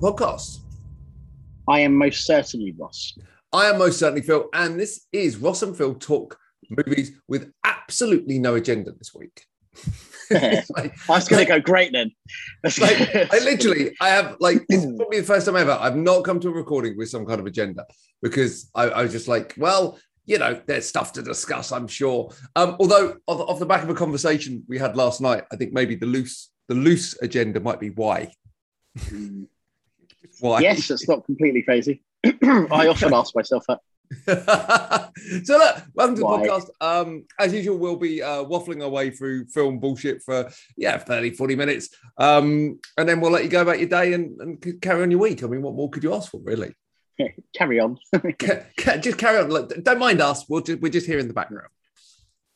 [0.00, 0.60] the podcast.
[1.68, 3.16] I am most certainly Ross.
[3.52, 6.38] I am most certainly Phil, and this is Ross and Phil talk
[6.70, 9.44] movies with absolutely no agenda this week.
[10.30, 12.12] like, That's going to go great then.
[12.62, 16.40] like, I literally, I have like it's probably the first time ever I've not come
[16.40, 17.86] to a recording with some kind of agenda
[18.22, 22.32] because I, I was just like, well, you know, there's stuff to discuss, I'm sure.
[22.54, 25.72] Um, although off, off the back of a conversation we had last night, I think
[25.72, 28.32] maybe the loose the loose agenda might be why.
[30.40, 30.60] Why?
[30.60, 32.02] Yes, it's not completely crazy.
[32.24, 33.80] I often ask myself that.
[35.44, 36.42] so look, welcome to Why?
[36.42, 36.68] the podcast.
[36.80, 41.30] Um, as usual, we'll be uh, waffling our way through film bullshit for yeah 30,
[41.30, 41.90] 40 minutes.
[42.18, 45.20] Um, and then we'll let you go about your day and, and carry on your
[45.20, 45.44] week.
[45.44, 46.74] I mean, what more could you ask for, really?
[47.56, 47.98] carry on.
[49.00, 49.48] just carry on.
[49.48, 50.44] Look, don't mind us.
[50.48, 51.68] We'll just, we're just here in the background.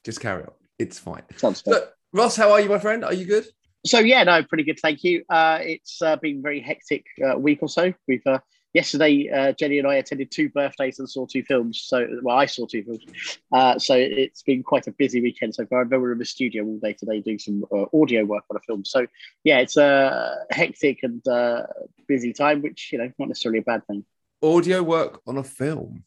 [0.04, 0.52] Just carry on.
[0.78, 1.22] It's fine.
[1.36, 1.70] Sounds good.
[1.70, 3.04] Look, Ross, how are you, my friend?
[3.04, 3.46] Are you good?
[3.86, 4.80] So yeah, no, pretty good.
[4.80, 5.24] Thank you.
[5.28, 7.92] Uh, it's uh, been very hectic uh, week or so.
[8.08, 8.38] We've uh,
[8.74, 11.80] yesterday, uh, Jenny and I attended two birthdays and saw two films.
[11.86, 13.04] So, well, I saw two films.
[13.52, 15.78] Uh, so it's been quite a busy weekend so far.
[15.78, 18.56] I remember we're in the studio all day today doing some uh, audio work on
[18.56, 18.84] a film.
[18.84, 19.06] So,
[19.44, 21.62] yeah, it's a hectic and uh,
[22.06, 24.04] busy time, which you know, not necessarily a bad thing.
[24.42, 26.04] Audio work on a film.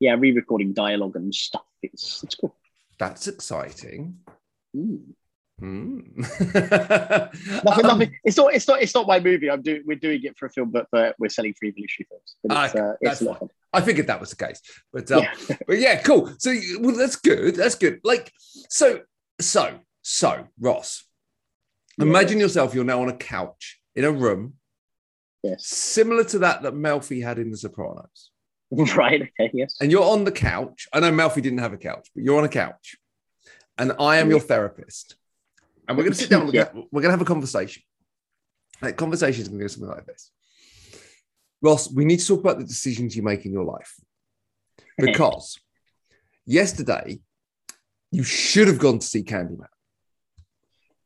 [0.00, 1.62] Yeah, re-recording dialogue and stuff.
[1.80, 2.56] It's it's cool.
[2.98, 4.18] That's exciting.
[4.76, 5.14] Mm.
[5.62, 6.16] Mm.
[7.64, 8.18] nothing, um, nothing.
[8.24, 8.52] It's not.
[8.52, 8.82] It's not.
[8.82, 9.48] It's not my movie.
[9.48, 9.82] I'm doing.
[9.86, 12.36] We're doing it for a film, but, but we're selling free evolutionary films.
[12.42, 13.48] But it's, uh, it's fine.
[13.72, 14.60] I figured that was the case,
[14.92, 15.56] but um, yeah.
[15.68, 16.32] but yeah, cool.
[16.38, 17.54] So well, that's good.
[17.54, 18.00] That's good.
[18.02, 18.32] Like
[18.70, 19.02] so,
[19.40, 21.04] so, so, Ross.
[21.96, 22.06] Yeah.
[22.06, 22.74] Imagine yourself.
[22.74, 24.54] You're now on a couch in a room,
[25.44, 28.30] yes, similar to that that Melfi had in The Sopranos.
[28.96, 29.20] Right.
[29.20, 29.50] Okay.
[29.52, 29.76] Yes.
[29.82, 30.88] And you're on the couch.
[30.94, 32.96] I know Melfi didn't have a couch, but you're on a couch,
[33.76, 35.16] and I am your therapist
[35.88, 36.46] and we're going to sit down.
[36.46, 37.82] We're, going, we're going to have a conversation.
[38.80, 40.30] That conversation is going to go something like this.
[41.60, 43.94] Ross, we need to talk about the decisions you make in your life
[44.98, 45.58] because
[46.44, 47.20] yesterday
[48.10, 49.66] you should have gone to see Candyman.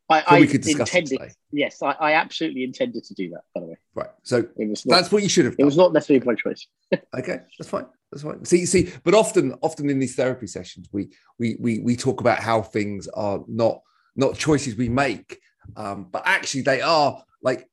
[0.08, 3.40] I, I we could discuss intended, yes, I, I, absolutely intended to do that.
[3.52, 4.10] By the way, right.
[4.22, 5.56] So not, that's what you should have.
[5.56, 5.62] Done.
[5.62, 6.64] It was not necessarily my choice.
[7.18, 7.86] okay, that's fine.
[8.12, 8.44] That's fine.
[8.44, 11.08] See, see, but often, often in these therapy sessions, we
[11.40, 13.80] we we we talk about how things are not
[14.16, 15.38] not choices we make,
[15.76, 17.68] um, but actually they are like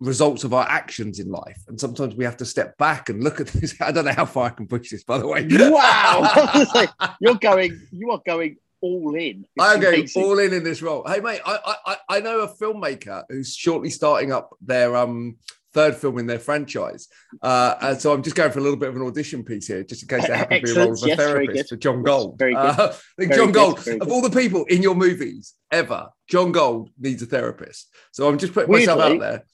[0.00, 1.62] results of our actions in life.
[1.68, 3.74] And sometimes we have to step back and look at this.
[3.80, 5.46] I don't know how far I can push this, by the way.
[5.50, 6.30] Wow,
[7.20, 9.46] you're going, you are going all in.
[9.58, 11.04] I'm going all in in this role.
[11.06, 15.36] Hey, mate, I, I I know a filmmaker who's shortly starting up their um
[15.74, 17.08] third film in their franchise.
[17.42, 19.82] Uh, and so I'm just going for a little bit of an audition piece here,
[19.82, 22.02] just in case they happen to be a role of a yes, therapist for John
[22.02, 22.38] Gold.
[22.38, 22.60] Very good.
[22.60, 27.22] Uh, very John Gold, of all the people in your movies ever, John Gold needs
[27.22, 27.92] a therapist.
[28.12, 29.44] So I'm just putting weirdly, myself out there.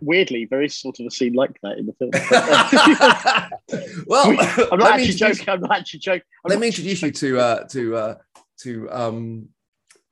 [0.00, 2.10] Weirdly, very sort of a scene like that in the film.
[4.06, 5.48] well, I'm not actually joking.
[5.48, 6.22] I'm not actually joking.
[6.44, 8.14] I'm let me introduce you to uh, to uh,
[8.58, 9.48] to um,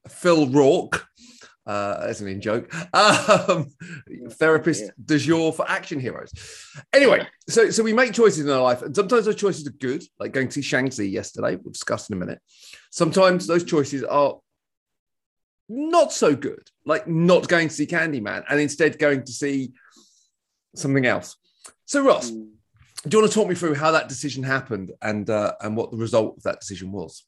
[0.09, 1.07] Phil Rourke.
[1.67, 2.73] Uh, that's an in joke.
[3.49, 3.73] Um,
[4.31, 4.91] therapist yeah.
[5.05, 6.33] de jour for action heroes.
[6.93, 10.03] Anyway, so so we make choices in our life, and sometimes those choices are good,
[10.19, 11.57] like going to see Shang-Chi yesterday.
[11.57, 12.41] We'll discuss in a minute.
[12.91, 14.39] Sometimes those choices are
[15.69, 19.73] not so good, like not going to see Candyman and instead going to see
[20.75, 21.37] something else.
[21.85, 22.49] So, Ross, mm.
[23.07, 25.91] do you want to talk me through how that decision happened and uh, and what
[25.91, 27.25] the result of that decision was?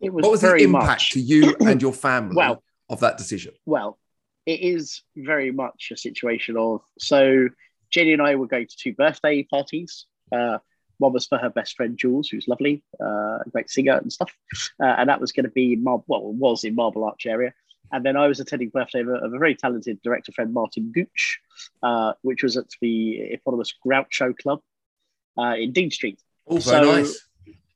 [0.00, 1.10] It was what was the impact much...
[1.10, 2.36] to you and your family?
[2.36, 3.54] well, of that decision?
[3.64, 3.98] Well,
[4.44, 7.48] it is very much a situation of so
[7.90, 10.06] Jenny and I were going to two birthday parties.
[10.32, 10.58] Uh,
[10.98, 14.32] one was for her best friend Jules, who's lovely, uh, a great singer and stuff,
[14.82, 17.52] uh, and that was going to be in Mar- well, was in Marble Arch area.
[17.92, 20.90] And then I was attending birthday of a, of a very talented director friend, Martin
[20.92, 21.38] Gooch,
[21.82, 24.60] uh, which was at the eponymous Groucho Club
[25.38, 26.20] uh, in Dean Street.
[26.48, 27.26] Oh, very so, nice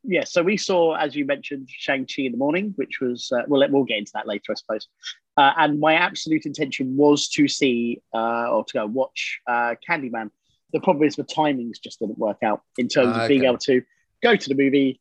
[0.02, 3.42] yeah, so we saw, as you mentioned, Shang Chi in the morning, which was uh,
[3.46, 4.88] well, we'll get into that later, I suppose.
[5.36, 10.30] Uh, and my absolute intention was to see uh, or to go watch uh, Candyman.
[10.72, 13.82] The problem is the timings just didn't work out in terms of being able to
[14.22, 15.00] go to the movie,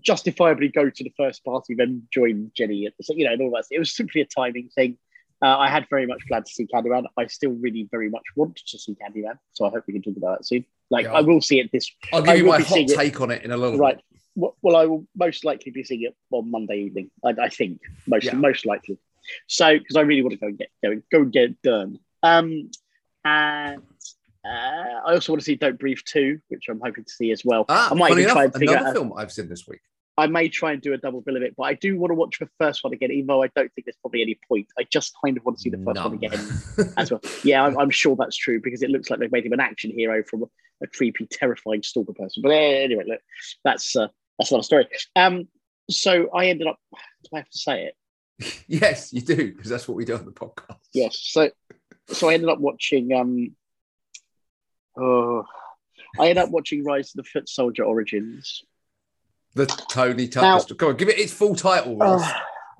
[0.00, 3.50] justifiably go to the first party, then join Jenny at the you know and all
[3.52, 3.64] that.
[3.70, 4.98] It was simply a timing thing.
[5.42, 7.04] Uh, I had very much planned to see Candyman.
[7.16, 10.16] I still really very much want to see Candyman, so I hope we can talk
[10.16, 10.64] about it soon.
[10.90, 11.90] Like yeah, I will see it this.
[12.12, 13.20] I'll give I you my hot take it.
[13.20, 13.96] on it in a little right.
[13.96, 14.04] Bit
[14.36, 17.10] well, I will most likely be seeing it on Monday evening.
[17.24, 18.34] I, I think most yeah.
[18.34, 18.98] most likely.
[19.48, 21.98] So because I really want to go and get go, go and get it done.
[22.22, 22.70] Um,
[23.24, 23.82] and
[24.44, 24.48] uh,
[25.06, 27.64] I also want to see Don't Breathe 2, which I'm hoping to see as well.
[27.68, 29.80] Ah, I might even enough, try and figure another out film I've seen this week.
[30.18, 32.14] I may try and do a double bill of it, but I do want to
[32.14, 34.66] watch the first one again, even though I don't think there's probably any point.
[34.78, 36.40] I just kind of want to see the first one again
[36.96, 37.20] as well.
[37.44, 39.90] Yeah, I'm, I'm, sure that's true because it looks like they've made him an action
[39.90, 40.46] hero from a,
[40.84, 42.42] a creepy, terrifying stalker person.
[42.42, 43.20] But anyway, look,
[43.62, 44.88] that's uh, that's not a story.
[45.14, 45.48] Um,
[45.90, 46.78] so I ended up.
[46.92, 48.64] Do I have to say it?
[48.68, 50.78] yes, you do because that's what we do on the podcast.
[50.92, 51.18] Yes.
[51.20, 51.50] So,
[52.08, 53.12] so I ended up watching.
[53.12, 53.56] Um,
[54.98, 55.44] oh,
[56.18, 58.64] I ended up watching Rise of the Foot Soldier Origins.
[59.54, 60.78] The Tony Tucker story.
[60.78, 62.30] Come on, give it its full title, Uh,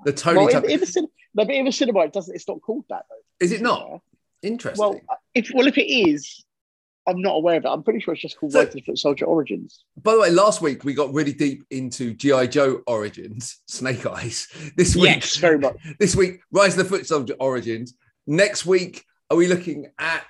[0.05, 0.67] the Tony well, Tucker.
[0.67, 2.35] In, in, the, no, but in the cinema, it doesn't.
[2.35, 3.45] It's not called that though.
[3.45, 4.01] Is it not?
[4.43, 4.79] Interesting.
[4.79, 5.01] Well,
[5.33, 6.43] if well, if it is,
[7.07, 7.69] I'm not aware of it.
[7.69, 9.83] I'm pretty sure it's just called so, Rise of the Foot Soldier Origins.
[10.01, 14.47] By the way, last week we got really deep into GI Joe Origins, Snake Eyes.
[14.75, 15.77] This week, yes, very much.
[15.99, 17.93] This week, Rise of the Foot Soldier Origins.
[18.27, 20.27] Next week, are we looking at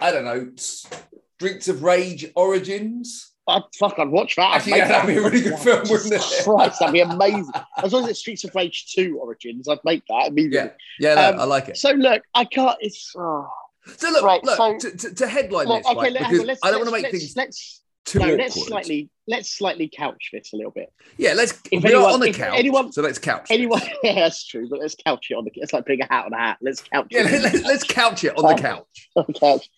[0.00, 3.32] I don't know, Streets of Rage Origins?
[3.48, 4.56] I'd fuck, I'd watch that.
[4.56, 6.44] Actually, yeah, that'd be a really good film, wouldn't it?
[6.44, 7.50] Christ, that'd be amazing.
[7.82, 10.70] As long as it's Streets of Rage 2 Origins, I'd make that immediately.
[11.00, 11.78] Yeah, yeah, no, um, I like it.
[11.78, 13.12] So look, I can't, it's.
[13.16, 13.48] Oh.
[13.96, 16.60] So look, right, look so, to, to, to, headline look, this, okay, right, because let's,
[16.62, 18.38] I don't want to make let's, things let's, too no, awkward.
[18.38, 20.92] let's slightly let's slightly couch this a little bit.
[21.16, 21.52] Yeah, let's.
[21.70, 23.48] If we anyone, on the couch, anyone, so let's couch.
[23.50, 24.68] Anyone, yeah, that's true.
[24.68, 25.50] But let's couch it on the.
[25.54, 26.58] It's like putting a hat on a hat.
[26.60, 27.06] Let's couch.
[27.10, 27.42] Yeah, it.
[27.42, 29.08] Let's, let's couch it on the couch.
[29.16, 29.68] on the couch.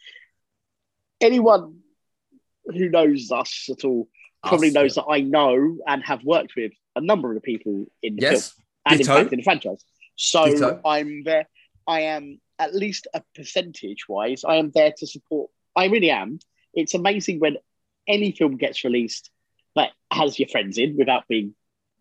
[1.21, 1.81] Anyone
[2.67, 4.09] who knows us at all
[4.45, 5.03] probably us, knows yeah.
[5.03, 8.53] that I know and have worked with a number of the people in the yes.
[8.53, 9.13] film and Ditto.
[9.13, 9.85] in fact in the franchise.
[10.17, 10.81] So Ditto.
[10.85, 11.47] I'm there.
[11.87, 14.45] I am at least a percentage wise.
[14.45, 15.51] I am there to support.
[15.75, 16.39] I really am.
[16.75, 17.57] It's amazing when
[18.07, 19.31] any film gets released
[19.75, 21.55] that has your friends in without being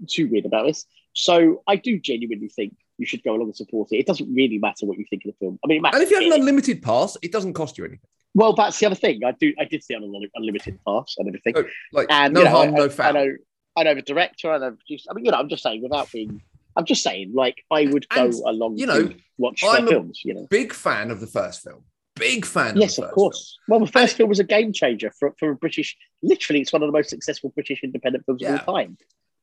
[0.08, 0.86] too weird about this.
[1.14, 3.98] So I do genuinely think you should go along and support it.
[3.98, 5.60] It doesn't really matter what you think of the film.
[5.64, 8.08] I mean, and if you have an unlimited pass, it doesn't cost you anything.
[8.36, 9.22] Well, that's the other thing.
[9.26, 9.54] I do.
[9.60, 10.04] I did see an
[10.36, 11.54] unlimited pass and everything.
[11.56, 11.64] Oh,
[11.94, 13.08] like and, no you know, harm, I, no foul.
[13.08, 13.36] I know.
[13.78, 14.52] I know the director.
[14.52, 14.76] I know.
[15.10, 16.42] I mean, you know, I'm just saying without being.
[16.76, 18.78] I'm just saying, like, I would go and, along.
[18.78, 20.22] You know, watch I'm their films.
[20.24, 21.84] You know, big fan of the first film.
[22.16, 22.78] Big fan.
[22.78, 23.58] Yes, of, of course.
[23.66, 23.80] Film.
[23.80, 25.98] Well, the first and film was a game changer for for a British.
[26.22, 28.56] Literally, it's one of the most successful British independent films yeah.
[28.56, 28.98] of all time.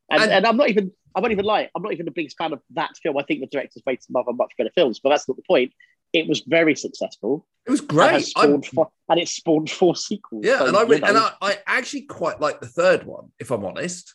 [0.08, 1.68] And, and, and, I'm not even I'm not even lying.
[1.74, 3.16] I'm not even the biggest fan of that film.
[3.16, 5.72] I think the director's made some other much better films, but that's not the point.
[6.12, 7.46] It was very successful.
[7.66, 10.44] It was great, and, four, and it spawned four sequels.
[10.46, 13.50] Yeah, so, and I re- and I, I, actually quite like the third one, if
[13.50, 14.14] I'm honest.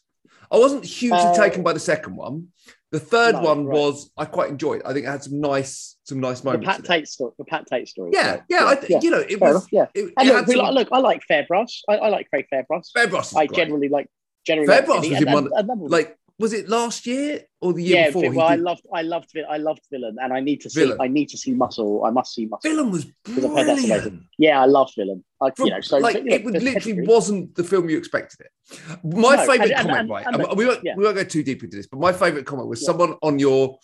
[0.49, 2.47] I wasn't hugely uh, taken by the second one.
[2.91, 3.77] The third no, one right.
[3.77, 4.81] was I quite enjoyed.
[4.83, 6.65] I think it had some nice some nice moments.
[6.67, 7.31] The Pat Tate story.
[7.38, 8.11] The Pat Tate story.
[8.13, 8.59] Yeah, yeah.
[8.59, 8.99] yeah, I, yeah.
[9.01, 9.55] You know, it Fair was.
[9.55, 9.85] Enough, yeah.
[9.93, 10.75] It, it look, some...
[10.75, 11.71] look, I like Fairbrass.
[11.88, 12.89] I, I like Craig Fairbrass.
[12.95, 13.35] Fairbrass.
[13.35, 13.55] I great.
[13.55, 14.07] generally like
[14.45, 15.49] generally Fairbrass like was and, one.
[15.55, 18.31] And, and like was it last year or the year yeah, before?
[18.33, 20.97] well, I loved, I loved, I loved Villain, and I need to see, Villain.
[20.99, 22.03] I need to see Muscle.
[22.03, 22.69] I must see Muscle.
[22.69, 24.23] Villain was brilliant.
[24.37, 25.23] Yeah, I love Villain.
[25.41, 28.79] I, From, you know, so like so, it literally wasn't the film you expected it.
[29.03, 30.25] My no, favorite and, comment, and, right?
[30.25, 30.95] And, we won't, yeah.
[30.95, 32.87] we won't go too deep into this, but my favorite comment was yeah.
[32.87, 33.77] someone on your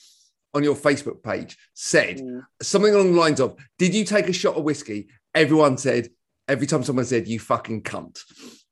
[0.53, 2.41] on your Facebook page said mm.
[2.61, 6.09] something along the lines of, "Did you take a shot of whiskey?" Everyone said,
[6.47, 8.19] every time someone said, "You fucking cunt."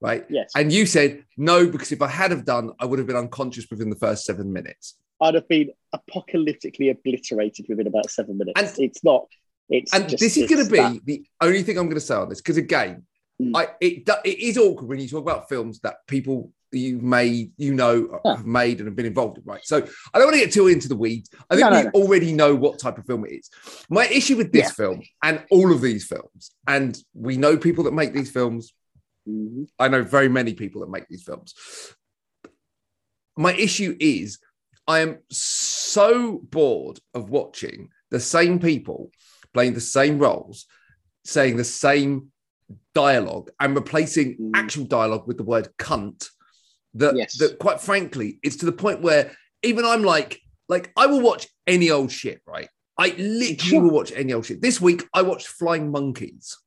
[0.06, 0.26] Right?
[0.30, 0.52] Yes.
[0.56, 3.66] And you said no because if I had have done, I would have been unconscious
[3.72, 4.96] within the first seven minutes.
[5.20, 8.60] I'd have been apocalyptically obliterated within about seven minutes.
[8.60, 9.28] And it's not.
[9.70, 11.06] It's and just, this is going to be that.
[11.06, 13.04] the only thing I'm going to say on this because again,
[13.42, 13.52] mm.
[13.56, 17.74] I it it is awkward when you talk about films that people you made, you
[17.74, 18.36] know, huh.
[18.36, 19.66] have made and have been involved in, right?
[19.66, 19.78] So
[20.14, 21.30] I don't want to get too into the weeds.
[21.50, 21.90] I think no, we no.
[21.94, 23.50] already know what type of film it is.
[23.90, 24.72] My issue with this yeah.
[24.72, 28.74] film and all of these films, and we know people that make these films,
[29.28, 29.64] Mm-hmm.
[29.80, 31.54] I know very many people that make these films.
[33.38, 34.40] My issue is
[34.88, 39.12] I am so bored of watching the same people
[39.54, 40.68] playing the same roles,
[41.24, 42.32] saying the same
[42.94, 44.52] dialogue and replacing mm.
[44.54, 46.30] actual dialogue with the word cunt
[46.96, 47.38] that, yes.
[47.38, 49.32] that quite frankly, it's to the point where
[49.64, 50.40] even I'm like,
[50.70, 52.70] like I will watch any old shit, right?
[52.98, 53.82] I literally sure.
[53.82, 54.62] will watch any old shit.
[54.62, 56.58] This week I watched Flying Monkeys.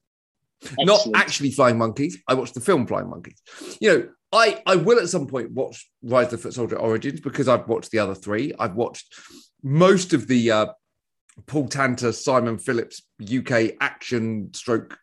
[0.62, 0.86] Excellent.
[0.86, 2.18] Not actually Flying Monkeys.
[2.26, 3.40] I watched the film Flying Monkeys.
[3.80, 7.20] You know, I, I will at some point watch Rise of the Foot Soldier Origins
[7.20, 8.52] because I've watched the other three.
[8.58, 9.14] I've watched
[9.62, 10.66] most of the uh,
[11.46, 14.98] Paul Tanter, Simon Phillips UK action stroke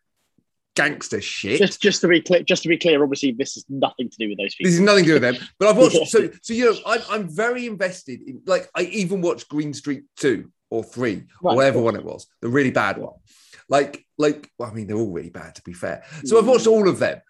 [0.76, 1.58] gangster shit.
[1.58, 4.28] Just, just to be clear, just to be clear, obviously this is nothing to do
[4.28, 4.68] with those people.
[4.68, 5.36] This is nothing to do with them.
[5.58, 6.06] But I've watched.
[6.08, 8.42] so, so you know, I'm, I'm very invested in.
[8.46, 12.26] Like, I even watched Green Street two or three, right, or whatever one it was,
[12.40, 13.14] the really bad one.
[13.68, 16.04] Like, like, well, I mean, they're all really bad to be fair.
[16.24, 17.20] So I've watched all of them,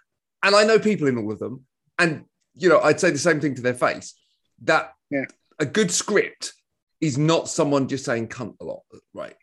[0.43, 1.65] and I know people in all of them,
[1.99, 2.25] and
[2.55, 4.15] you know, I'd say the same thing to their face.
[4.63, 5.25] That yeah.
[5.59, 6.53] a good script
[7.01, 9.35] is not someone just saying cunt a lot, right?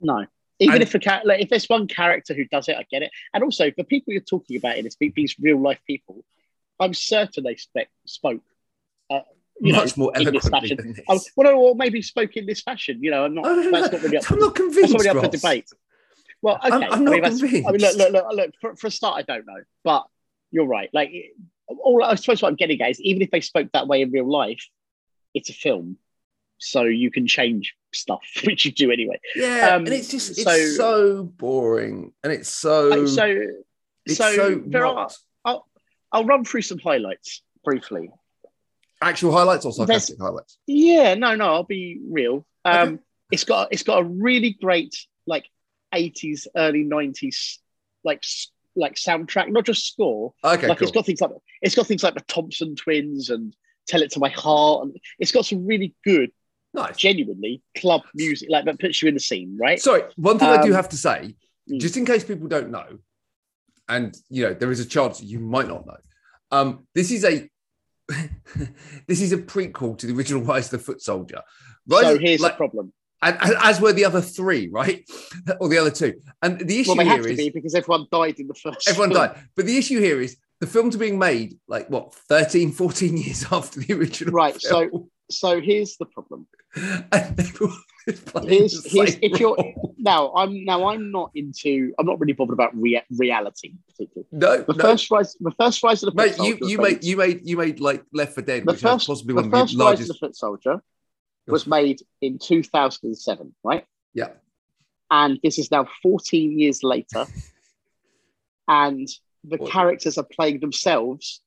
[0.00, 0.26] No.
[0.58, 3.10] Even and, if a like, if there's one character who does it, I get it.
[3.34, 6.24] And also, the people you're talking about in this, these real life people,
[6.78, 8.42] I'm certain they spec, spoke.
[9.10, 9.20] Uh,
[9.60, 10.76] you know, much more in this eloquently fashion.
[10.76, 11.04] than this.
[11.08, 12.98] Oh, well, or maybe spoke in this fashion.
[13.02, 13.44] You know, I'm not.
[13.44, 14.30] Oh, no, no, that's not really up.
[14.30, 14.92] I'm not That's convinced.
[14.92, 15.68] not really up for debate.
[16.42, 16.70] Well, okay.
[16.72, 18.50] I'm- I'm I not mean, that's- I mean, look, look, look, look.
[18.60, 20.04] For, for a start, I don't know, but
[20.50, 20.90] you're right.
[20.92, 21.12] Like,
[21.68, 24.10] all I suppose what I'm getting at is, even if they spoke that way in
[24.10, 24.66] real life,
[25.34, 25.96] it's a film,
[26.58, 29.20] so you can change stuff, which you do anyway.
[29.36, 33.24] Yeah, Um, and it's just it's so- so, boring, and it's so so,
[34.04, 35.08] it's so, so, there are.
[35.44, 35.66] I'll,
[36.10, 38.10] I'll run through some highlights briefly.
[39.00, 40.58] actual highlights or sarcastic highlights.
[40.66, 42.44] Yeah, no, no, I'll be real.
[42.64, 43.02] Um, Okay.
[43.30, 44.94] it's got it's got a really great
[45.26, 45.46] like
[45.94, 47.58] 80s, early 90s
[48.04, 48.22] like
[48.74, 50.32] like soundtrack, not just score.
[50.42, 50.88] Okay, like cool.
[50.88, 51.30] it's got things like
[51.60, 53.54] it's got things like the Thompson twins and
[53.86, 56.30] Tell It to My Heart, and it's got some really good,
[56.72, 56.96] nice.
[56.96, 59.80] genuinely club music, like that puts you in the scene, right?
[59.80, 61.36] Sorry, one thing I do Um, have to say,
[61.70, 61.80] mm.
[61.80, 62.98] just in case people don't know,
[63.88, 65.98] and you know there is a chance you might not know.
[66.50, 67.48] Um, this is a
[69.06, 71.42] this is a prequel to the original Rise of the Foot Soldier.
[71.86, 72.92] Rise so here's like, the problem.
[73.22, 75.08] And, and as were the other three, right?
[75.60, 76.14] or the other two.
[76.42, 78.88] And the issue Well, to is be because everyone died in the first.
[78.88, 79.26] everyone film.
[79.28, 79.38] died.
[79.56, 83.46] But the issue here is the films are being made like what 13, 14 years
[83.50, 84.32] after the original.
[84.34, 85.10] Right, so- film.
[85.30, 86.46] So here's the problem.
[88.46, 89.56] Here's, here's if you're
[89.96, 94.26] now I'm now I'm not into I'm not really bothered about rea- reality particularly.
[94.32, 94.82] no, The no.
[94.84, 97.40] first rise, the first rise of the Mate, foot you soldier you made you made
[97.48, 99.72] you made like Left for Dead, The which first- possibly one of the first rise
[99.72, 100.20] of the largest.
[100.20, 100.82] foot soldier
[101.46, 103.84] was made in 2007, right?
[104.14, 104.28] Yeah,
[105.10, 107.26] And this is now 14 years later,
[108.68, 109.08] and
[109.44, 109.70] the What?
[109.70, 111.40] characters are playing themselves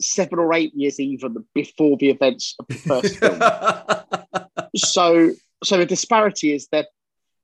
[0.00, 3.40] seven or eight years even before the events of the first film.
[4.76, 5.30] so
[5.62, 6.88] so the disparity is that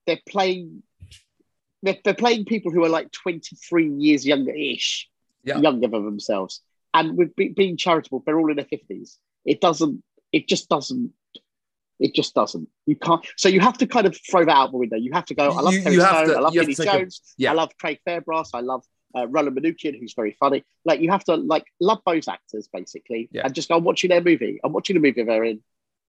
[0.05, 0.83] they're playing
[1.83, 5.09] they're, they're playing people who are like 23 years younger ish
[5.45, 5.59] Yeah.
[5.59, 6.61] younger than themselves
[6.93, 11.13] and with be, being charitable they're all in their 50s it doesn't it just doesn't
[12.01, 14.77] it just doesn't you can't so you have to kind of throw that out the
[14.77, 16.63] window you have to go i love You- Terry you Stone, to- i love have
[16.65, 17.51] Vinnie to a- jones yeah.
[17.51, 20.63] i love craig fairbrass i love uh, Roland Manookian, who's very funny.
[20.85, 23.41] Like you have to like love those actors basically, Yeah.
[23.43, 24.61] and just go I'm watching their movie.
[24.63, 25.59] I'm watching the movie they're in.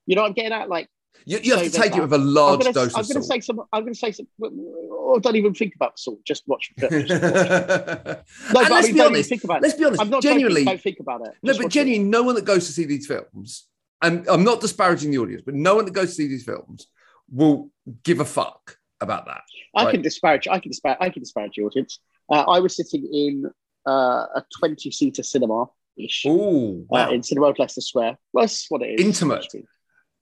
[0.05, 0.69] You know what I'm getting at?
[0.69, 0.87] Like
[1.25, 3.23] you, you have So to take it with a large I'm gonna, dose I'm gonna
[3.23, 3.59] say some.
[3.73, 4.27] I'm gonna say some.
[4.39, 6.19] Or don't even think about salt.
[6.25, 6.71] Just watch.
[6.77, 7.09] Just watch.
[7.09, 8.15] and No,
[8.53, 9.29] but let's I mean, be honest.
[9.29, 9.63] think about it.
[9.63, 9.99] Let's be honest.
[10.01, 11.33] I'm not Genuinely, Joking, don't think about it.
[11.41, 11.79] no, Just but watch it.
[11.79, 13.67] genuinely, no one that goes to see these films,
[14.01, 16.87] and I'm not disparaging the audience, but no one that goes to see these films
[17.31, 17.69] will
[18.03, 19.41] give a fuck about that.
[19.75, 19.91] I Right.
[19.93, 20.47] can disparage.
[20.47, 20.97] I can disparage.
[20.99, 21.99] I can disparage the audience.
[22.29, 23.49] Uh, I was sitting in
[23.87, 25.65] uh, a 20 seater cinema
[25.97, 27.07] ish Oh, wow.
[27.09, 28.17] uh, in Cineworld Leicester Square.
[28.33, 29.05] Well, that's what it is.
[29.05, 29.45] Intimate.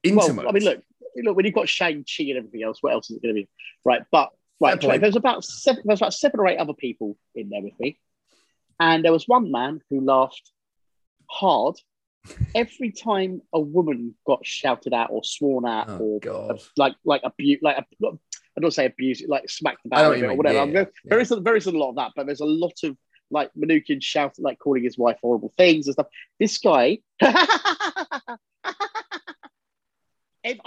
[0.03, 0.35] intimate.
[0.37, 0.81] Well, I mean, look,
[1.23, 1.35] look.
[1.35, 3.49] When you've got Shang Chi and everything else, what else is it going to be?
[3.85, 4.29] Right, but
[4.61, 5.83] right, there's about seven.
[5.85, 7.99] There's about seven or eight other people in there with me,
[8.79, 10.51] and there was one man who laughed
[11.29, 11.75] hard
[12.55, 16.61] every time a woman got shouted at or sworn at Oh, or God.
[16.77, 18.15] like like abuse, like not,
[18.57, 20.55] I don't say abuse, like smacked about or whatever.
[20.57, 21.09] yeah, there, yeah.
[21.09, 22.97] there isn't there isn't a lot of that, but there's a lot of
[23.31, 26.07] like Manookian shouting, like calling his wife horrible things and stuff.
[26.39, 27.35] This guy, I'm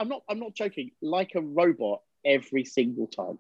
[0.09, 3.39] not I'm not joking, like a robot every single time,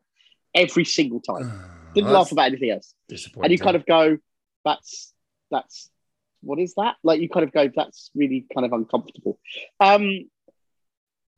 [0.54, 1.52] every single time.
[1.94, 3.44] Didn't That's laugh about anything else, disappointing.
[3.44, 4.16] and you kind of go,
[4.64, 5.12] that's
[5.50, 5.90] that's
[6.42, 6.96] what is that?
[7.02, 9.38] Like you kind of go, that's really kind of uncomfortable.
[9.80, 10.28] Um,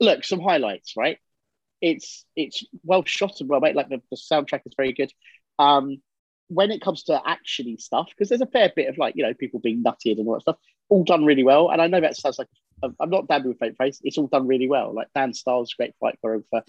[0.01, 1.19] look, some highlights, right?
[1.81, 3.77] It's it's well shot and well made.
[3.77, 5.13] Like the, the soundtrack is very good.
[5.59, 6.01] Um,
[6.49, 9.35] when it comes to actiony stuff, because there's a fair bit of like you know
[9.35, 10.57] people being nutted and all that stuff,
[10.89, 11.71] all done really well.
[11.71, 12.49] And I know that sounds like
[12.83, 14.01] I'm not damned with fake face.
[14.03, 14.95] It's all done really well.
[14.95, 16.63] Like Dan Styles, great fight choreographer.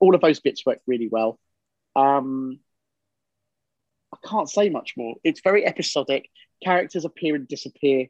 [0.00, 1.38] All of those bits work really well.
[1.96, 2.60] Um,
[4.12, 5.16] I can't say much more.
[5.24, 6.30] It's very episodic.
[6.62, 8.06] Characters appear and disappear.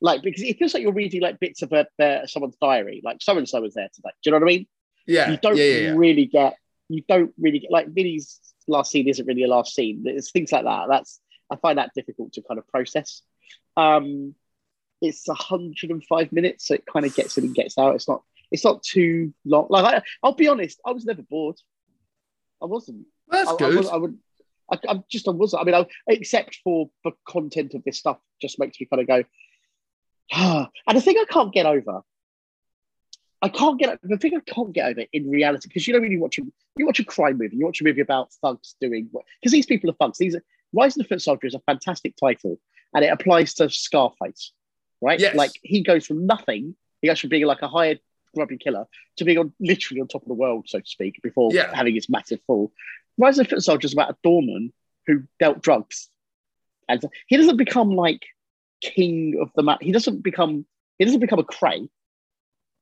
[0.00, 3.00] Like because it feels like you're reading like bits of a, uh, someone's diary.
[3.04, 4.10] Like so and so was there today.
[4.22, 4.66] Do you know what I mean?
[5.08, 5.94] yeah, you don't yeah, yeah, yeah.
[5.96, 6.56] really get.
[6.88, 8.38] You don't really get like Vinny's
[8.68, 10.02] last scene isn't really a last scene.
[10.06, 10.86] It's things like that.
[10.88, 13.22] That's I find that difficult to kind of process.
[13.76, 14.34] Um,
[15.00, 17.94] it's 105 minutes, so it kind of gets in and gets out.
[17.94, 18.22] It's not.
[18.50, 19.66] It's not too long.
[19.68, 21.56] Like I, I'll be honest, I was never bored.
[22.62, 23.06] I wasn't.
[23.28, 23.76] That's I, I, good.
[23.76, 24.18] was, I would.
[24.70, 25.28] I, I'm just.
[25.28, 25.62] I wasn't.
[25.62, 29.06] I mean, I, except for the content of this stuff, just makes me kind of
[29.06, 29.24] go.
[30.32, 30.68] Ah.
[30.86, 32.02] And the thing I can't get over,
[33.40, 36.18] I can't get the thing I can't get over in reality because you don't really
[36.18, 36.42] watch a
[36.76, 39.08] you watch a crime movie, you watch a movie about thugs doing
[39.40, 40.18] because these people are thugs.
[40.18, 42.58] These are Rise of the Foot Soldier is a fantastic title,
[42.94, 44.52] and it applies to Scarface,
[45.00, 45.18] right?
[45.18, 45.34] Yes.
[45.34, 48.00] Like he goes from nothing, he goes from being like a hired
[48.34, 51.50] grubby killer to being on literally on top of the world, so to speak, before
[51.52, 51.74] Yeah.
[51.74, 52.72] having his massive fall.
[53.18, 54.72] Rise of the Foot Soldier is about a doorman
[55.06, 56.08] who dealt drugs,
[56.88, 58.24] and he doesn't become like
[58.80, 59.82] king of the map.
[59.82, 60.64] He doesn't become
[60.98, 61.80] He doesn't become a Kray.
[61.80, 61.88] Do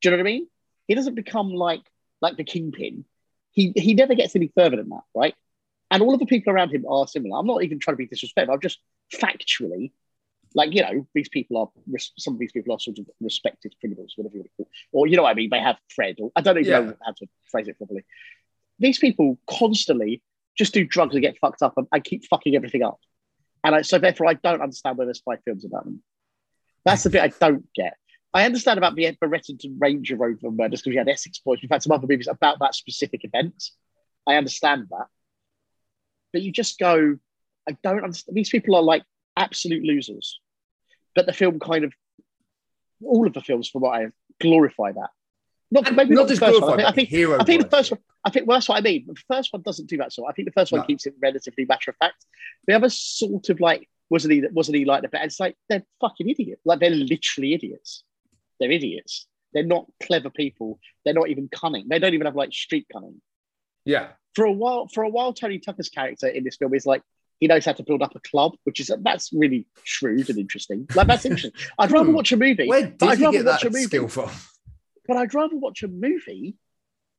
[0.03, 0.47] you know what I mean?
[0.87, 1.81] He doesn't become like
[2.21, 3.05] like the Kingpin.
[3.51, 5.35] He he never gets any further than that, right?
[5.89, 7.39] And all of the people around him are similar.
[7.39, 8.53] I'm not even trying to be disrespectful.
[8.53, 8.79] I'm just
[9.13, 9.91] factually,
[10.53, 11.69] like you know, these people are
[12.17, 14.77] some of these people are sort of respected criminals, whatever you want to call, it.
[14.91, 15.49] or you know what I mean.
[15.49, 16.79] They have Fred, or I don't even Yeah.
[16.81, 18.03] know how to phrase it properly.
[18.79, 20.21] These people constantly
[20.57, 22.99] just do drugs and get fucked up and, and keep fucking everything up.
[23.63, 26.01] And I, so therefore, I don't understand why there's five films about them.
[26.85, 27.95] That's the bit I don't get.
[28.33, 31.59] I understand about the Rettendon Range Rover murders because we had Essex Boys.
[31.61, 33.63] We've had some other movies about that specific event.
[34.27, 35.07] I understand that.
[36.33, 37.17] But you just go,
[37.67, 38.35] I don't understand.
[38.35, 39.03] These people are like
[39.35, 40.39] absolute losers.
[41.15, 41.93] But the film kind of,
[43.03, 45.09] all of the films, from what I have, glorify that.
[45.69, 46.71] Not, maybe not not, the just first one.
[46.73, 48.77] I think, I think, hero I think the first one, I think, well, that's what
[48.77, 49.05] I mean.
[49.07, 50.13] The first one doesn't do that.
[50.13, 50.87] So I think the first one No.
[50.87, 52.25] keeps it relatively matter of fact.
[52.67, 56.29] The other sort of like, wasn't he, wasn't he like the, it's like, they're fucking
[56.29, 56.61] idiots.
[56.65, 58.03] Like they're literally idiots.
[58.59, 59.27] They're idiots.
[59.53, 60.79] They're not clever people.
[61.03, 61.87] They're not even cunning.
[61.89, 63.21] They don't even have like street cunning.
[63.85, 64.09] Yeah.
[64.35, 67.01] For a while, for a while, Tony Tucker's character in this film is like
[67.39, 70.87] he knows how to build up a club, which is that's really shrewd and interesting.
[70.95, 71.51] Like that's interesting.
[71.77, 72.15] I'd rather Hmm.
[72.15, 72.67] watch a movie.
[72.67, 73.83] Where but I'd did you rather get watch that a movie.
[73.83, 74.29] skill from?
[75.07, 76.55] But I'd rather watch a movie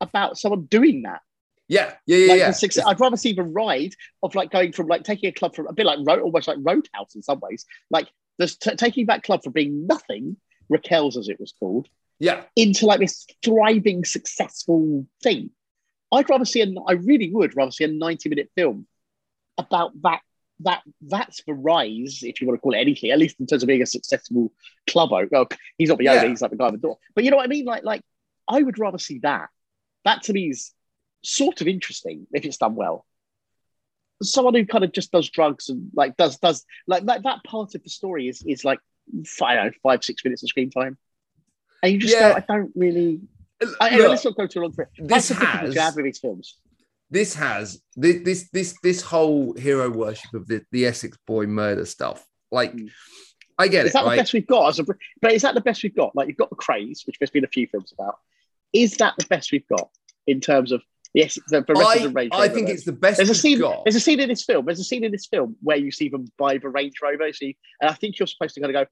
[0.01, 1.21] about someone doing that.
[1.69, 1.95] Yeah.
[2.07, 2.17] Yeah.
[2.17, 2.27] Yeah.
[2.29, 2.51] Like yeah.
[2.53, 5.67] success, I'd rather see the ride of like going from like taking a club from
[5.67, 9.23] a bit like road, almost like Roadhouse in some ways, like there's t- taking that
[9.23, 10.37] club from being nothing,
[10.69, 12.43] Raquel's as it was called, yeah.
[12.57, 15.51] into like this thriving, successful thing.
[16.11, 18.87] I'd rather see a, I really would rather see a 90 minute film
[19.59, 20.21] about that.
[20.61, 23.63] That that's the rise, if you want to call it anything, at least in terms
[23.63, 24.53] of being a successful
[24.89, 25.29] club owner.
[25.31, 25.47] Well,
[25.77, 26.29] he's not the owner; Yeah.
[26.29, 26.99] he's like the guy at the door.
[27.15, 27.65] But you know what I mean?
[27.65, 28.03] Like, like
[28.49, 29.49] I would rather see that.
[30.05, 30.73] That to me is
[31.23, 33.07] sort of interesting if it's done well.
[34.21, 37.75] Someone who kind of just does drugs and like does does like that that part
[37.77, 38.81] of the story is is like
[39.43, 40.99] I don't know five six minutes of screen time,
[41.85, 42.31] and you just Yeah.
[42.31, 43.21] go I don't really.
[43.81, 44.89] I, Look, let's not go too long for it.
[44.99, 46.57] this That's the difficulty has- I have with these films.
[47.11, 51.85] This has this this this this whole hero worship of the, the Essex boy murder
[51.87, 52.25] stuff.
[52.51, 52.91] Like, Mm.
[53.61, 54.69] I get Is it, that the best we've got?
[54.69, 54.85] As a,
[55.21, 56.15] but is that the best we've got?
[56.15, 58.17] Like you've got the Krays, which there's been a few films about.
[58.73, 59.91] Is that the best we've got
[60.29, 60.81] in terms of
[61.15, 63.35] yes, the, the rest of the I, Range I think it's the best There's a
[63.35, 63.59] scene.
[63.59, 63.85] got.
[63.85, 64.65] There's a scene in this film.
[64.67, 67.33] There's a scene in this film where you see them buy the Range Rover.
[67.33, 68.87] See, and I think you're supposed to kind of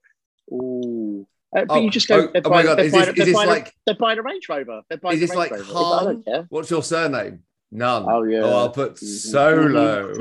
[0.49, 2.29] go, "Ooh," uh, but Oh, you just go.
[2.35, 4.49] oh, oh my God, is this- buying- is this a- like- they're buying a Range
[4.49, 4.81] Rover?
[4.89, 6.21] They're buying Is this a Range like Rover.
[6.27, 6.45] Han?
[6.49, 7.43] What's your surname?
[7.71, 8.05] None.
[8.07, 8.41] Oh, yeah.
[8.43, 9.05] Oh, I'll put Mhm.
[9.05, 10.13] solo.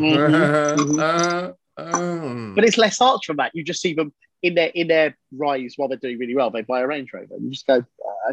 [1.77, 2.53] Um.
[2.57, 3.53] But it's less arts from that.
[3.55, 6.51] You just see them in their in their rise while they're doing really well.
[6.51, 7.35] They buy a Range Rover.
[7.39, 7.85] You just go,
[8.29, 8.33] uh,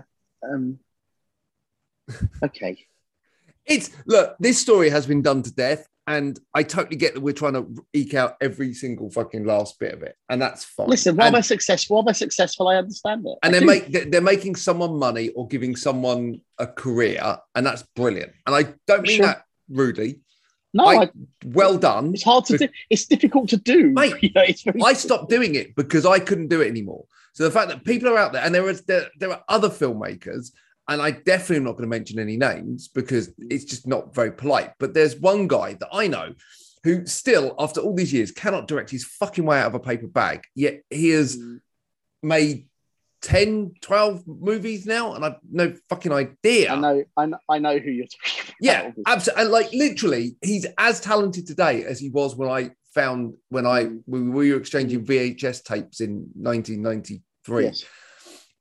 [0.49, 0.79] um,
[2.43, 2.85] okay.
[3.65, 7.33] It's look, this story has been done to death, and I totally get that we're
[7.33, 10.87] trying to eke out every single fucking last bit of it, and that's fine.
[10.87, 13.37] Listen, while and, they're successful, while they're successful, I understand it.
[13.43, 17.65] and I they're make they're, they're making someone money or giving someone a career, and
[17.65, 18.33] that's brilliant.
[18.45, 19.27] And I don't mean Sure.
[19.27, 20.19] that rudely.
[20.73, 21.09] no, I- I,
[21.45, 22.13] Well done.
[22.13, 22.67] it's hard to do.
[22.89, 23.89] It's difficult to do.
[23.93, 27.05] Mate, You know, I stopped doing it because I couldn't do it anymore.
[27.33, 29.69] So the fact that people are out there, and there is there, there are other
[29.69, 30.51] filmmakers,
[30.87, 34.31] and I definitely am not going to mention any names because it's just not very
[34.31, 34.73] polite.
[34.79, 36.33] But there's one guy that I know
[36.83, 40.07] who still, after all these years, cannot direct his fucking way out of a paper
[40.07, 40.43] bag.
[40.55, 41.61] Yet he has Mm.
[42.21, 42.67] made
[43.21, 46.73] 10, 12 movies now, and I've no fucking idea.
[46.73, 48.55] I know, I know, I know who you're talking about.
[48.59, 49.43] Yeah, absolutely.
[49.43, 53.85] And like literally, he's as talented today as he was when I found when I
[53.85, 54.03] Mm.
[54.05, 57.63] we, we were exchanging VHS tapes in 1993.
[57.63, 57.85] Yes.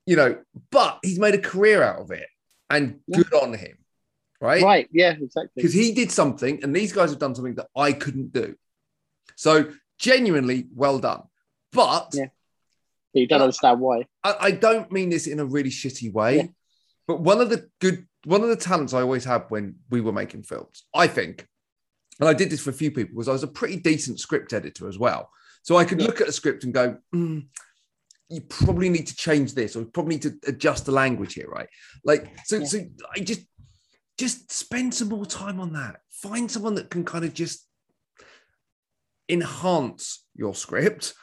[0.07, 2.27] You know, but he's made a career out of it,
[2.71, 3.19] and Yeah.
[3.19, 3.79] good on him,
[4.41, 4.63] right?
[4.63, 4.89] Right.
[4.93, 5.13] Yeah.
[5.13, 5.51] Exactly.
[5.55, 8.57] Because he did something, and these guys have done something that I couldn't do.
[9.37, 11.23] So genuinely, well done.
[11.73, 12.27] But Yeah.
[13.15, 14.07] You don't understand why.
[14.25, 16.47] I, I don't mean this in a really shitty way, Yeah.
[17.07, 20.13] but one of the good, one of the talents I always had when we were
[20.13, 21.47] making films, I think,
[22.19, 24.53] and I did this for a few people, was I was a pretty decent script
[24.55, 25.31] editor as well.
[25.63, 26.07] So I could Yeah.
[26.07, 27.41] look at a script and go, "Hmm,
[28.33, 31.69] you probably need to change this, or probably need to adjust the language here, right?
[32.05, 32.65] Like, so, Yeah.
[32.65, 32.79] so
[33.15, 33.43] I just,
[34.19, 36.01] just spend some more time on that.
[36.11, 37.67] Find someone that can kind of just
[39.29, 41.15] enhance your script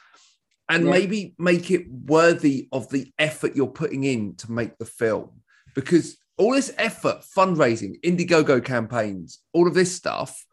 [0.68, 0.90] and Yeah.
[0.90, 5.42] maybe make it worthy of the effort you're putting in to make the film
[5.74, 10.46] because all this effort fundraising indiegogo campaigns all of this stuff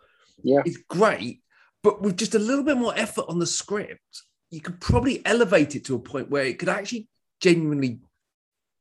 [0.44, 0.62] Yeah.
[0.66, 1.42] is great
[1.84, 5.76] but with just a little bit more effort on the script you could probably elevate
[5.76, 7.08] it to a point where it could actually
[7.42, 8.00] genuinely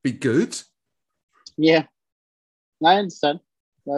[0.02, 0.56] be good
[1.56, 1.84] Yeah.
[2.84, 3.40] I understand.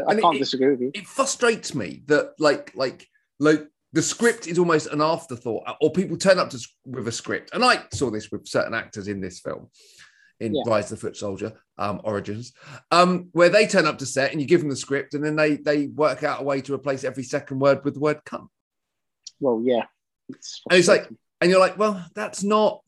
[0.07, 0.90] I, can't it- disagree with you.
[0.94, 3.07] it frustrates me that like like
[3.40, 7.50] like the script is almost an afterthought or people turn up to, with a script
[7.54, 9.68] and i saw this with certain actors in this film
[10.40, 10.62] in Yeah.
[10.66, 12.52] Rise of the Foot Soldier um, Origins,
[12.92, 15.35] um, where they turn up to set and you give them the script and then
[15.35, 18.46] they they work out a way to replace every second word with the word cunt.
[19.40, 19.87] Well, yeah.
[20.28, 21.09] It's, And it's like-
[21.40, 22.83] And you're like, well, that's not.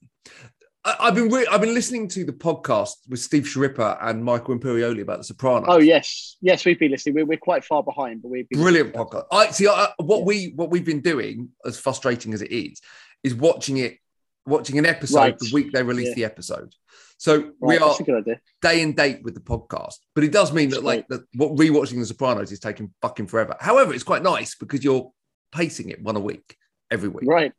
[0.85, 4.59] I, I've been re- I've been listening to the podcast with Steve Schirripa and Michael
[4.59, 5.67] Imperioli about The Sopranos.
[5.69, 7.15] oh yes, yes, we've been listening.
[7.17, 9.25] We're, we're quite far behind, but we've been brilliant podcast.
[9.31, 9.69] I see.
[9.69, 10.25] I, what Yeah.
[10.25, 12.81] we what we've been doing, as frustrating as it is,
[13.23, 13.99] is watching it,
[14.47, 15.39] watching an episode Right.
[15.39, 16.15] the week they release Yeah.
[16.15, 16.75] the episode.
[17.19, 18.41] So Right, we are That's a good idea.
[18.63, 21.99] day and date with the podcast, but it does mean that like that what rewatching
[22.01, 23.55] The Sopranos is taking fucking forever.
[23.61, 25.13] However, it's quite nice because you're
[25.53, 26.57] pacing it one a week
[26.91, 27.29] every week.
[27.29, 27.53] Right.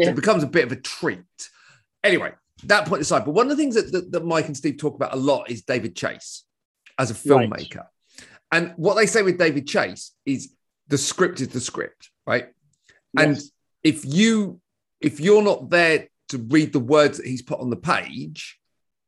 [0.00, 1.24] So it becomes a bit of a treat.
[2.04, 2.32] Anyway,
[2.64, 4.94] that point aside, but one of the things that, that, that Mike and Steve talk
[4.94, 6.44] about a lot is David Chase
[6.98, 7.48] as a Right.
[7.50, 7.86] filmmaker.
[8.52, 10.52] And what they say with David Chase is
[10.88, 12.48] the script is the script, right?
[13.16, 13.40] And
[13.82, 14.60] if you
[15.00, 18.58] if you're not there to read the words that he's put on the page,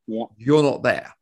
[0.07, 0.25] Yeah.
[0.38, 1.12] you're not there.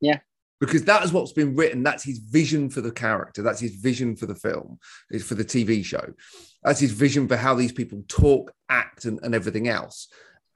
[0.00, 0.18] Yeah.
[0.62, 1.82] Because that is what's been written.
[1.82, 3.42] That's his vision for the character.
[3.42, 4.78] That's his vision for the film,
[5.10, 6.12] is for the TV show.
[6.62, 10.06] That's his vision for how these people talk, act, and, and everything else.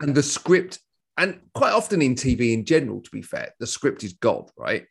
[0.00, 0.78] And the script,
[1.18, 4.84] and quite often in TV in general, to be fair, the script is God, right?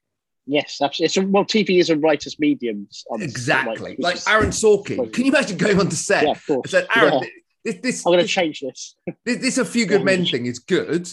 [0.45, 1.05] Yes, absolutely.
[1.05, 2.87] It's a, well, TV is a writer's medium.
[3.11, 3.95] um, Exactly.
[3.97, 5.13] Like is- Aaron Sorkin.
[5.13, 6.71] Can you imagine going on to set Yeah, of course.
[6.71, 7.29] said, Aaron, Yeah.
[7.63, 8.95] this, this, I'm going to change this.
[9.23, 11.09] this, this A Few Good Men thing is good,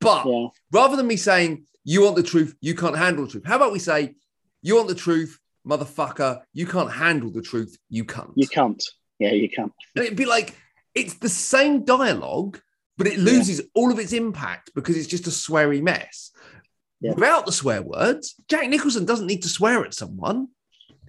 [0.00, 0.48] but Yeah.
[0.72, 3.72] rather than me saying, you want the truth, you can't handle the truth, how about
[3.72, 4.14] we say,
[4.62, 8.32] you want the truth, motherfucker, you can't handle the truth, you can't.
[8.36, 8.82] You can't.
[9.18, 9.72] Yeah, you can't.
[9.94, 10.54] And it'd be like,
[10.94, 12.60] it's the same dialogue,
[12.98, 16.30] but it loses all of its impact because it's just a sweary mess.
[17.00, 17.12] Yeah.
[17.12, 20.48] Without the swear words, Jack Nicholson doesn't need to swear at someone.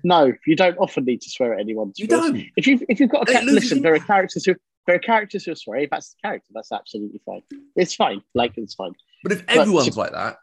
[0.04, 1.94] No, you don't often need to swear at anyone.
[1.96, 2.36] You don't.
[2.56, 4.56] If you if you've got a ca- listen, there are characters who
[4.88, 5.84] there are characters who are sorry.
[5.84, 7.42] If that's the character, that's absolutely fine.
[7.76, 8.22] It's fine.
[8.34, 8.94] Like it's fine.
[9.24, 10.38] But if everyone's to- like that,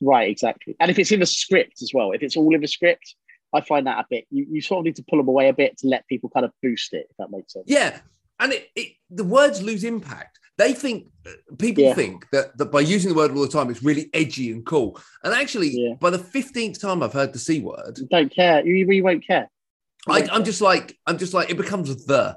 [0.00, 0.74] Right, exactly.
[0.80, 3.14] And if it's in the script as well, if it's all in the script,
[3.54, 4.24] I find that a bit.
[4.28, 6.44] You, you sort of need to pull them away a bit to let people kind
[6.44, 7.06] of boost it.
[7.08, 7.64] If that makes sense.
[7.68, 8.00] yeah.
[8.40, 10.40] And it, it the words lose impact.
[10.58, 11.94] They think uh, people Yeah.
[11.94, 15.00] think that, that by using the word all the time, it's really edgy and cool.
[15.22, 15.94] And actually, Yeah.
[16.00, 18.66] by the 15th time I've heard the C word, You don't care.
[18.66, 19.48] You, you won't care.
[20.08, 20.46] You I, won't I'm care.
[20.46, 22.36] just like, I'm just like, it becomes the.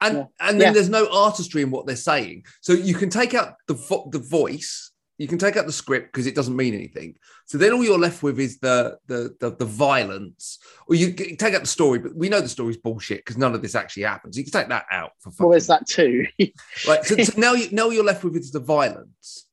[0.00, 0.24] And Yeah.
[0.40, 0.72] and then Yeah.
[0.72, 2.44] there's no artistry in what they're saying.
[2.60, 6.12] So you can take out the vo- the voice, you can take out the script
[6.12, 7.16] because it doesn't mean anything.
[7.46, 11.36] So then all you're left with is the the the, the violence, or you can
[11.36, 14.02] take out the story, but we know the story's bullshit because none of this actually
[14.02, 14.36] happens.
[14.36, 16.26] You can take that out for fucking Well, there's that too.
[16.88, 17.04] Right.
[17.04, 19.46] So, so now you now you're left with is the violence.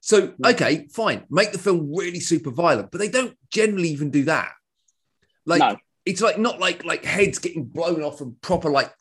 [0.00, 4.24] So okay, fine, make the film really super violent, but they don't generally even do
[4.24, 4.52] that.
[5.46, 8.92] Like no, it's like not like like heads getting blown off and proper like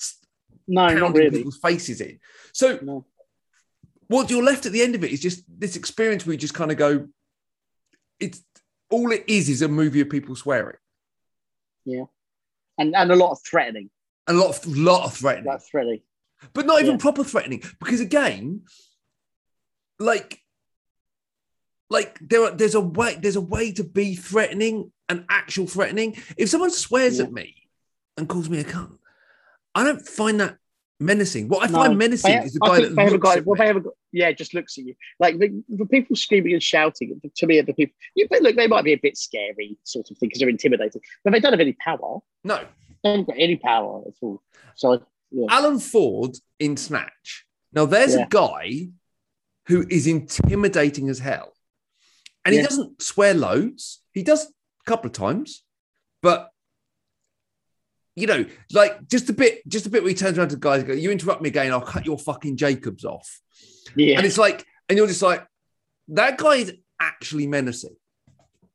[0.68, 1.38] no, not really.
[1.38, 2.20] people's faces in.
[2.54, 3.06] So No.
[4.08, 6.54] what you're left at the end of it is just this experience where you just
[6.54, 7.08] kind of go,
[8.20, 8.44] it's
[8.90, 10.78] all it is is a movie of people swearing
[11.86, 12.06] Yeah,
[12.78, 13.90] And and a lot of threatening.
[14.28, 15.46] a lot of lot of threatening.
[15.48, 16.02] Like threatening.
[16.54, 16.98] but not even Yeah.
[16.98, 18.66] proper threatening because again
[20.00, 20.42] like
[21.90, 26.18] like there are, there's a way there's a way to be threatening and actual threatening
[26.38, 27.26] if someone swears Yeah.
[27.26, 27.56] at me
[28.18, 28.98] and calls me a cunt
[29.76, 30.58] i don't find that
[31.00, 33.38] menacing what i No, find menacing is the guy that they looks guy.
[33.38, 33.60] at Well, me.
[33.60, 33.84] they have a
[34.14, 34.96] yeah, just looks at you.
[35.20, 37.94] Like the, the people screaming and shouting to me, are the people.
[38.16, 41.02] You but look, they might be a bit scary, sort of thing, because they're intimidating.
[41.22, 42.20] But they don't have any power.
[42.46, 42.64] no
[43.04, 44.42] They haven't got any power at all.
[44.76, 48.24] So yeah, alan ford in snatch now there's Yeah.
[48.24, 48.88] a guy
[49.68, 51.52] who is intimidating as hell
[52.46, 55.64] and he doesn't swear loads he does a couple of times
[56.22, 56.52] but
[58.16, 60.62] you know, like just a bit, just a bit where he turns around to the
[60.62, 63.42] guys goes, You interrupt me again, I'll cut your fucking Jacobs off.
[63.96, 65.46] yeah, And it's like, and you're just like,
[66.10, 67.96] that guy is actually menacing.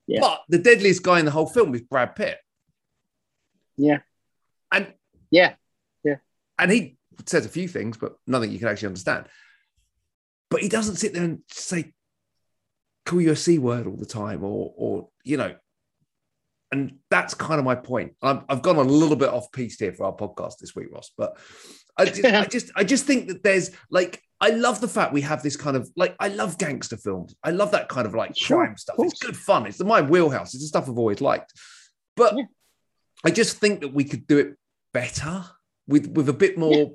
[0.06, 0.20] Yeah.
[0.20, 2.38] But the deadliest guy in the whole film is Brad Pitt.
[3.76, 3.98] yeah,
[4.72, 4.92] And
[5.30, 5.54] yeah.
[6.04, 6.16] yeah.
[6.58, 9.26] and he says a few things, but nothing you can actually understand.
[10.50, 11.92] But he doesn't sit there and say,
[13.06, 15.54] call you a C word all the time, or or you know,
[16.72, 18.14] and that's kind of my point.
[18.22, 21.10] I've, I've gone a little bit off piece here for our podcast this week, Ross,
[21.16, 21.36] but
[21.96, 25.20] I just, I just I just think that there's like I love the fact we
[25.22, 27.34] have this kind of like I love gangster films.
[27.42, 28.96] I love that kind of like Sure, crime stuff.
[28.98, 29.66] It's good fun.
[29.66, 30.54] It's my wheelhouse.
[30.54, 31.52] It's the stuff I've always liked.
[32.16, 32.44] But Yeah.
[33.24, 34.56] I just think that we could do it
[34.94, 35.44] better
[35.86, 36.92] with with a bit more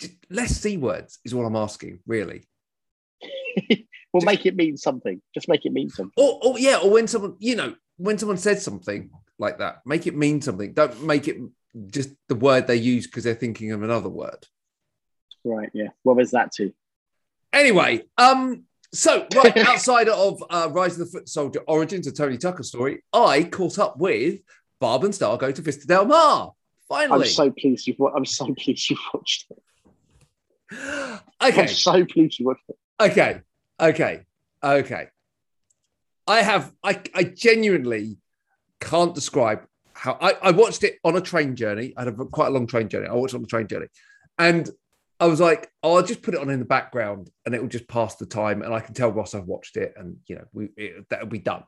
[0.00, 2.48] just less c words is all I'm asking, really.
[4.12, 5.20] well, make it mean something.
[5.34, 6.12] Just make it mean something.
[6.16, 10.06] Or, or yeah, or when someone you know when someone says something like that, make
[10.06, 10.72] it mean something.
[10.72, 11.36] Don't make it
[11.86, 14.46] just the word they use because they're thinking of another word.
[15.44, 15.70] Right?
[15.72, 15.88] Yeah.
[16.04, 16.72] Well, there's that too.
[17.52, 22.38] Anyway, um, so right outside of uh, Rise of the Foot Soldier Origins, a Tony
[22.38, 24.40] Tucker story, I caught up with
[24.80, 26.52] Barb and Star go to Vista Del Mar.
[26.88, 28.00] Finally, I'm so pleased you've.
[28.00, 29.62] I'm so pleased you've watched it.
[31.42, 32.78] okay, I'm so pleased you watched it.
[33.00, 33.40] okay,
[33.80, 34.26] okay,
[34.62, 35.08] okay.
[36.26, 36.72] I have.
[36.84, 38.18] I I genuinely
[38.80, 41.92] can't describe how I, I watched it on a train journey.
[41.96, 43.08] I had a, quite a long train journey.
[43.08, 43.88] I watched it on a train journey,
[44.38, 44.68] and
[45.18, 47.68] I was like, oh, I'll just put it on in the background, and it will
[47.68, 50.44] just pass the time, and I can tell Ross I've watched it, and you know,
[50.52, 51.64] we it, that'll be done.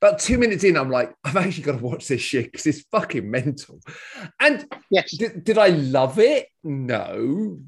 [0.00, 2.82] About two minutes in, I'm like, I've actually got to watch this shit because it's
[2.92, 3.80] fucking mental.
[4.38, 5.16] And Yes.
[5.16, 6.48] did, did I love it?
[6.62, 7.58] No.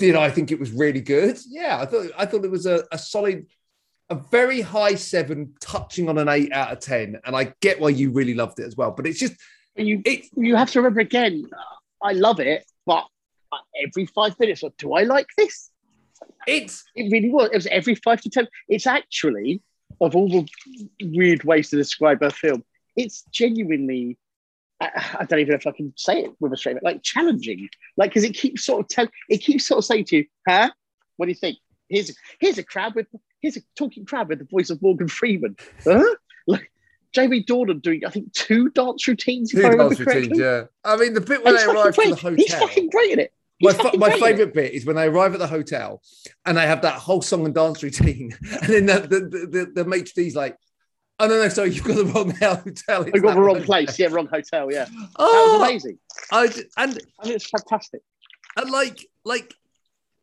[0.00, 1.38] Did I think it was really good?
[1.46, 3.46] Yeah, I thought I thought it was a, a solid,
[4.08, 7.20] a very high seven, touching on an eight out of ten.
[7.26, 8.92] And I get why you really loved it as well.
[8.92, 9.34] But it's just
[9.76, 11.44] you it you have to remember again.
[12.02, 13.04] I love it, but
[13.84, 15.70] every five minutes, or do I like this?
[16.46, 17.50] it's It really was.
[17.52, 18.48] It was every five to ten.
[18.70, 19.60] It's actually
[20.00, 20.48] of all the
[21.02, 22.64] weird ways to describe a film.
[22.96, 24.16] It's genuinely.
[24.80, 27.68] I, I don't even know if I can say it with a straight like challenging,
[27.96, 30.70] like because it keeps sort of tell, it keeps sort of saying to you, "Huh?
[31.16, 31.58] What do you think?
[31.88, 33.06] Here's here's a crowd with
[33.42, 36.04] here's a talking crowd with the voice of Morgan Freeman, huh?
[36.46, 36.70] Like
[37.12, 39.50] Jamie Dornan doing I think two dance routines.
[39.50, 40.64] Two dance routines, yeah.
[40.84, 42.38] I mean, the bit when they arrive to the great.
[42.38, 43.32] He's fucking great in it.
[43.62, 44.20] My, He's my great it.
[44.20, 46.00] favorite bit is when they arrive at the hotel
[46.46, 49.72] and they have that whole song and dance routine, and then the the the, the,
[49.74, 50.56] the maitre d's like,
[51.20, 53.64] "Oh no, no, sorry, you've got the wrong hotel." It's I got the wrong one."
[53.64, 53.98] place.
[53.98, 54.72] Yeah, wrong hotel.
[54.72, 55.98] Yeah, oh, that Oh, was amazing.
[56.32, 56.44] I
[56.82, 58.00] and I mean, it's fantastic.
[58.56, 59.54] and like like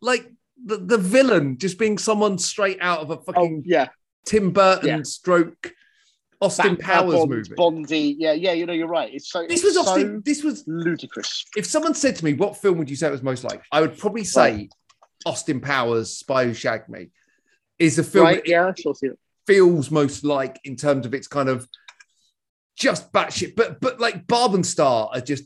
[0.02, 0.30] like
[0.66, 3.90] the, the villain just being someone straight out of a Oh fucking yeah,
[4.26, 5.04] Tim Burton Yeah.
[5.04, 5.72] stroke
[6.42, 7.54] Austin That- Powers Bond, movie.
[7.56, 8.16] Bondy.
[8.20, 8.52] Yeah, yeah.
[8.54, 9.12] You know, you're right.
[9.14, 9.46] It's so.
[9.48, 10.22] This was it's Austin.
[10.26, 11.46] This was ludicrous.
[11.56, 13.82] if someone said to me, "What film would you say it was most like?" I
[13.82, 14.70] would probably say
[15.26, 17.08] Austin Powers' Spy Who Shagged Me
[17.80, 18.44] is the film Right?
[18.44, 19.20] that Yeah, I sure see it.
[19.48, 21.68] Feels most like in terms of its kind of
[22.78, 23.56] just batshit.
[23.56, 25.46] But but like Barb and Star are just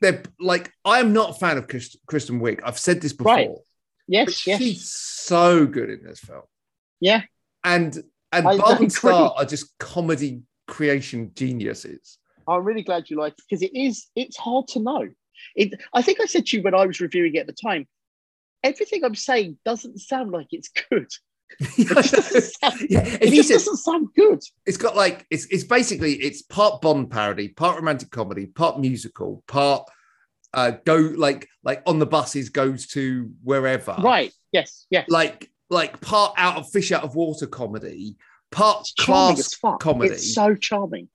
[0.00, 2.60] they're like I am not a fan of Kristen Wiig.
[2.64, 3.34] I've said this before.
[3.34, 3.50] Right.
[4.08, 4.58] Yes, yes.
[4.58, 6.42] she's so good in this film.
[7.00, 7.22] Yeah.
[7.62, 7.96] And
[8.32, 8.92] and I Barb and.
[8.92, 12.18] Star are just comedy creation geniuses.
[12.48, 14.08] I'm really glad you like it because it is.
[14.16, 15.08] It's hard to know.
[15.54, 15.80] It.
[15.94, 17.86] I think I said to you when I was reviewing it at the time.
[18.62, 21.08] Everything I'm saying doesn't sound like it's good.
[21.58, 24.40] It just doesn't sound, yeah, it just said doesn't sound good.
[24.66, 29.42] it's got like it's it's basically it's part Bond parody, part romantic comedy, part musical,
[29.46, 29.88] part
[30.54, 33.94] uh go like like on the buses goes to wherever.
[33.98, 34.32] Right.
[34.52, 34.86] Yes.
[34.90, 35.06] Yes.
[35.08, 38.16] Like like part out of fish out of water comedy,
[38.50, 40.14] part It's class comedy.
[40.14, 41.08] It's so charming.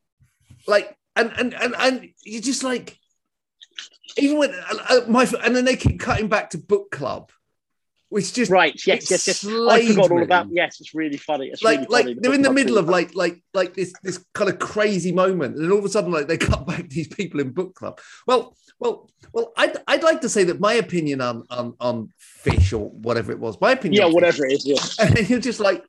[0.67, 2.97] like and and and and you just like
[4.17, 7.31] even when uh, uh, my and then they keep cutting back to book club,
[8.09, 8.73] which just Right.
[8.85, 9.09] Yes.
[9.09, 9.27] Yes.
[9.27, 9.45] Yes.
[9.45, 10.47] I forgot all about.
[10.51, 10.79] Yes.
[10.79, 11.47] It's really funny.
[11.47, 12.17] It's like really like funny.
[12.19, 15.63] they're in the middle of like like like this this kind of crazy moment and
[15.65, 18.55] then all of a sudden like they cut back these people in book club well
[18.79, 22.89] well well i'd, I'd like to say that my opinion on on on fish or
[22.89, 24.13] whatever it was my opinion Yeah.
[24.13, 24.97] Whatever Fish- it is.
[24.99, 25.05] Yeah.
[25.17, 25.83] and you're just like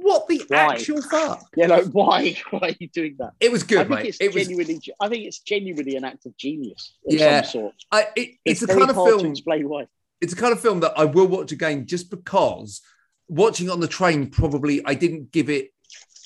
[0.00, 0.72] what the Why?
[0.74, 1.66] actual fuck Yeah.
[1.66, 2.36] Like why?
[2.50, 3.32] Why are you doing that?
[3.40, 4.80] it was I good think mate it's it was genuinely.
[5.00, 7.42] I think it's genuinely an act of genius of Yeah.
[7.42, 7.74] some sort.
[7.92, 9.86] I, it, it's, the very kind of hard to explain why.
[10.20, 12.80] It's the kind of film that I will watch again just because
[13.28, 15.70] watching it on the train probably I didn't give it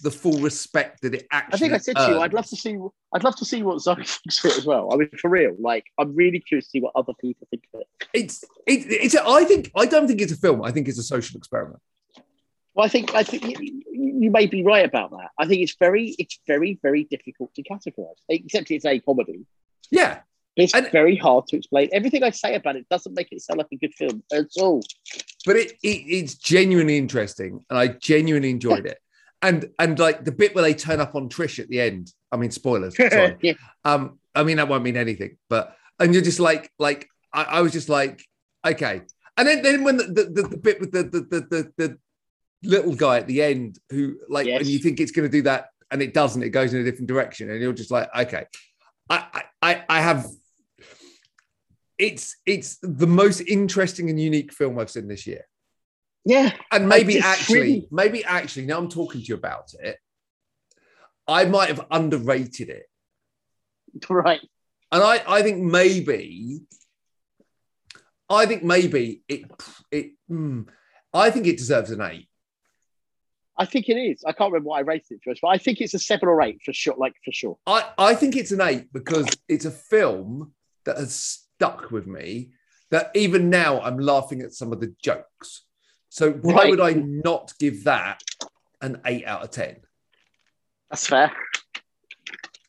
[0.02, 2.56] the full respect that it actually I think I said to you, I'd love to
[2.56, 2.76] see.
[3.14, 4.92] I'd love to see what Zoe thinks of it as well.
[4.92, 7.80] I mean, for real, like I'm really curious to see what other people think of
[7.80, 8.08] it.
[8.12, 10.62] it's it, it's a, I think I don't think it's a film.
[10.62, 11.80] I think it's a social experiment.
[12.74, 15.28] Well, I think I think you, you may be right about that.
[15.38, 18.16] I think it's very, it's very, very difficult to categorize.
[18.28, 19.46] Except it's a comedy.
[19.90, 20.20] Yeah,
[20.56, 21.88] It's And- very hard to explain.
[21.92, 24.82] Everything I say about it doesn't make it sound like a good film at all.
[25.46, 25.88] but it, it
[26.18, 28.98] it's genuinely interesting, and I genuinely enjoyed it.
[29.40, 32.12] And and like the bit where they turn up on Trish at the end.
[32.30, 32.96] I mean, spoilers.
[33.10, 33.36] Sorry.
[33.42, 33.54] yeah.
[33.84, 37.60] um, I mean that won't mean anything, but and you're just like like I, I
[37.62, 38.22] was just like
[38.66, 39.02] okay.
[39.36, 41.98] And then then when the the, the, the bit with the the, the the
[42.62, 44.60] little guy at the end who like Yes.
[44.60, 46.84] when you think it's going to do that and it doesn't, it goes in a
[46.84, 48.44] different direction, and you're just like okay.
[49.10, 50.26] I I, I have.
[51.98, 55.44] It's it's the most interesting and unique film I've seen this year
[56.24, 56.52] Yeah.
[56.70, 59.98] and maybe actually, really- maybe actually, now I'm talking to you about it,
[61.28, 62.86] I might have underrated it.
[64.08, 64.40] Right.
[64.90, 66.60] And I, I think maybe,
[68.28, 69.42] I think maybe it,
[69.90, 70.62] it, hmm,
[71.12, 72.28] I think it deserves an eight.
[73.56, 74.24] I think it is.
[74.24, 76.40] I can't remember what I rated it first, but I think it's a seven or
[76.42, 76.94] eight for sure.
[76.96, 77.58] Like for sure.
[77.66, 80.54] I, I think it's an eight because it's a film
[80.86, 82.50] that has stuck with me.
[82.90, 85.64] That even now I'm laughing at some of the jokes.
[86.10, 86.70] So why Right.
[86.70, 88.22] would I not give that
[88.82, 89.76] an eight out of ten?
[90.90, 91.32] That's fair.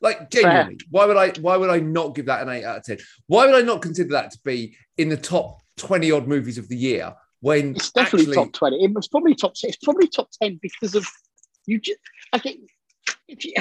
[0.00, 1.30] Like genuinely, why would I?
[1.40, 2.98] Why would I not give that an eight out of ten?
[3.26, 6.68] Why would I not consider that to be in the top twenty odd movies of
[6.68, 7.14] the year?
[7.40, 8.84] When It's definitely actually, top twenty.
[8.84, 9.52] It was probably top.
[9.62, 11.06] It's probably top ten because of
[11.66, 11.80] you.
[11.80, 11.98] Just,
[12.32, 12.60] I think.
[13.28, 13.54] If you,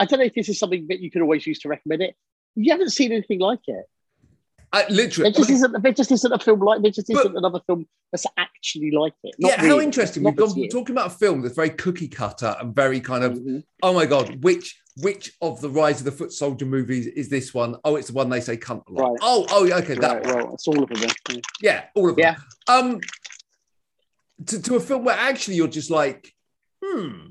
[0.00, 2.16] I don't know if this is something that you can always use to recommend it.
[2.54, 3.84] You haven't seen anything like it.
[4.74, 5.82] I literally, There just I mean, isn't.
[5.82, 6.80] There just isn't a film like.
[6.82, 9.34] There just But- isn't another film that's actually like it.
[9.38, 10.22] Not yeah, how interesting.
[10.24, 10.70] We've gone this from year.
[10.70, 13.64] talking about a film that's very cookie cutter and very kind of Mhm.
[13.82, 17.52] oh my god, which which of the Rise of the Foot Soldier movies is this
[17.54, 17.76] one?
[17.84, 19.10] Oh, it's the one they say cunt a lot.
[19.10, 19.18] Right.
[19.22, 21.08] Oh, oh, yeah, okay, that Right, well, it's all of them.
[21.30, 21.36] yeah.
[21.62, 22.22] Yeah, all of them.
[22.68, 22.74] Yeah.
[22.74, 23.00] Um,
[24.46, 26.34] to, to a film where actually you're just like,
[26.84, 27.28] hmm,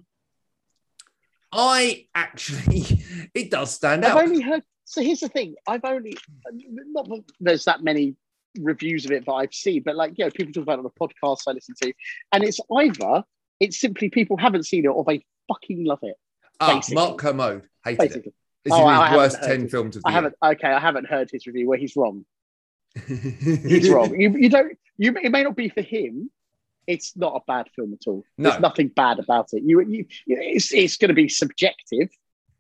[1.52, 3.04] I actually,
[3.36, 4.24] it does stand I've out.
[4.24, 4.64] only heard.
[4.92, 5.56] So here's the thing.
[5.66, 6.18] I've only
[6.52, 8.16] not that there's that many
[8.60, 10.92] reviews of it that I've seen, but like you know, people talk about it on
[10.92, 11.94] the podcast I listen to,
[12.34, 13.24] and it's either
[13.62, 16.16] it's simply people haven't seen it or they fucking love it.
[16.60, 16.96] ah, basically.
[16.96, 18.10] Mark Kermode hated it.
[18.10, 18.34] Basically,
[18.66, 19.72] This Oh, is his haven't worst 10 it.
[19.72, 20.36] films of the I haven't.
[20.44, 22.26] Okay, I haven't heard his review where he's wrong.
[23.08, 24.20] He's wrong.
[24.20, 24.78] You, you don't.
[24.98, 26.30] You it may not be for him.
[26.88, 28.26] It's not a bad film at all.
[28.38, 28.50] No.
[28.50, 29.64] There's nothing bad about it.
[29.64, 32.10] You, you it's it's going to be subjective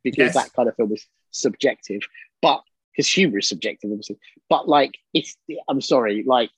[0.03, 0.33] because Yes.
[0.35, 2.01] that kind of film is subjective,
[2.41, 2.61] but
[2.95, 4.17] because humor is subjective, obviously.
[4.49, 5.35] But like, it's
[5.69, 6.49] I'm sorry, like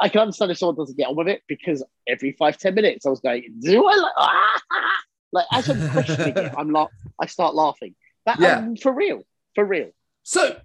[0.00, 3.06] I can understand if someone doesn't get on with it because every five ten minutes
[3.06, 4.60] I was going, do I like, ah,
[5.32, 6.88] like as I'm questioning it, I'm la-
[7.20, 7.94] I start laughing.
[8.26, 8.58] That Yeah.
[8.58, 9.22] um, for real,
[9.54, 9.90] for real.
[10.22, 10.58] So,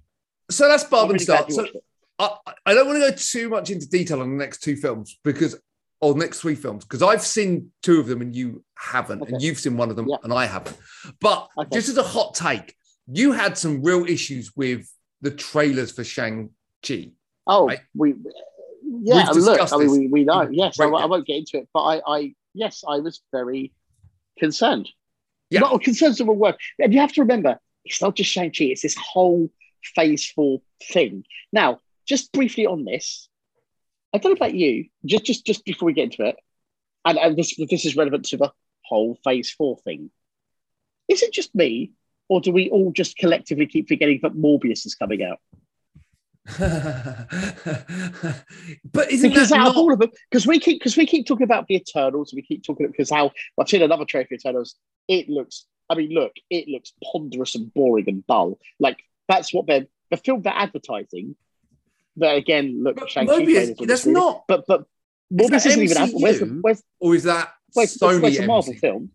[0.49, 1.71] so that's Barb and really glad Start.
[1.71, 1.81] So.
[2.19, 5.17] I, I don't want to go too much into detail on the next two films
[5.23, 5.59] because,
[6.01, 9.59] or next three films, because I've seen two of them and you haven't, and you've
[9.59, 10.17] seen one of them Yeah.
[10.23, 10.77] and I haven't.
[11.19, 11.69] But Okay.
[11.73, 12.75] just as a hot take,
[13.07, 17.11] you had some real issues with the trailers for Shang-Chi.
[17.47, 17.79] Oh, right?
[17.95, 18.15] we
[18.83, 19.29] yeah.
[19.31, 20.47] Look, I mean, we, we know.
[20.51, 23.73] Yes, I, won't- I won't get into it, but I, I yes, I was very
[24.37, 24.89] concerned.
[25.49, 25.61] Yeah.
[25.61, 26.55] Not concerned the wrong word.
[26.79, 28.65] And you have to remember, it's not just Shang Chi.
[28.65, 29.49] It's this whole
[29.95, 30.61] Phase Four
[30.91, 31.25] thing.
[31.51, 33.27] Now, just briefly on this,
[34.13, 34.85] I don't know about you.
[35.05, 36.35] Just just just before we get into it,
[37.05, 38.51] and, and this this is relevant to the
[38.83, 40.11] whole Phase Four thing.
[41.07, 41.91] Is it just me,
[42.31, 45.39] or do we all just collectively keep forgetting that Morbius is coming out?
[48.93, 51.05] but isn't because that out not, of all of them, because we keep because we
[51.05, 54.35] keep talking about the Eternals, we keep talking because how I've seen another trailer for
[54.35, 54.75] Eternals.
[55.09, 58.57] It looks, I mean, look, it looks ponderous and boring and dull.
[58.79, 61.35] Like that's what they're the film they're advertising.
[62.15, 64.85] But again, look, But Morbius, that's not, But but
[65.37, 65.97] Is Morbius that isn't even.
[65.97, 68.21] ad- Where's the, where's, or is that where's, Sony?
[68.21, 69.11] where's the Marvel film?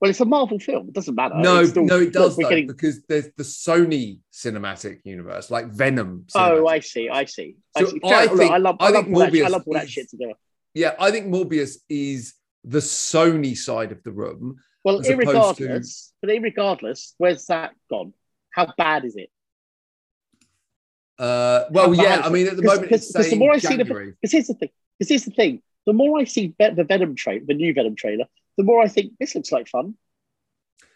[0.00, 0.88] Well, it's a Marvel film.
[0.88, 1.36] It doesn't matter.
[1.36, 5.68] No, still- no, it does look, though, getting- because there's the Sony cinematic universe, like
[5.68, 6.26] Venom.
[6.34, 7.08] Oh, I see.
[7.08, 7.56] I see.
[7.74, 8.00] I, So see.
[8.04, 8.76] I Fair- look, I love.
[8.80, 10.34] I I, love think all that, I love all that is- shit together.
[10.74, 14.58] Yeah, I think Morbius is the Sony side of the room.
[14.84, 18.12] Well, opposed irregardless, but irregardless, where's that gone?
[18.50, 19.30] How bad is it?
[21.18, 23.76] Uh, well, yeah, I mean, at the moment, 'cause- it's 'cause the more I see
[23.76, 24.10] the- January.
[24.20, 24.68] Because here's the thing.
[24.98, 25.62] Because here's the thing.
[25.86, 29.12] The more I see the Venom trailer, the new Venom trailer, the more I think
[29.20, 29.94] this looks like fun.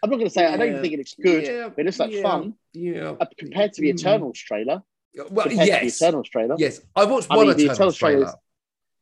[0.02, 1.84] I'm not going to say I don't even think it looks good, yeah, but it
[1.86, 3.98] looks like yeah, fun Yeah, uh, compared to the Mm.
[3.98, 4.82] Eternals trailer.
[5.14, 6.80] Well, compared to the yes, Eternals trailer, yes.
[6.96, 8.38] I've watched I one mean, the Eternals Eternals trailer trailer.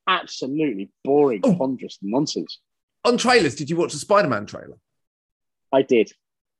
[0.06, 1.54] absolutely boring, Oh.
[1.54, 2.58] ponderous nonsense.
[3.04, 4.78] On trailers, did you watch the Spider-Man trailer?
[5.72, 6.12] I did,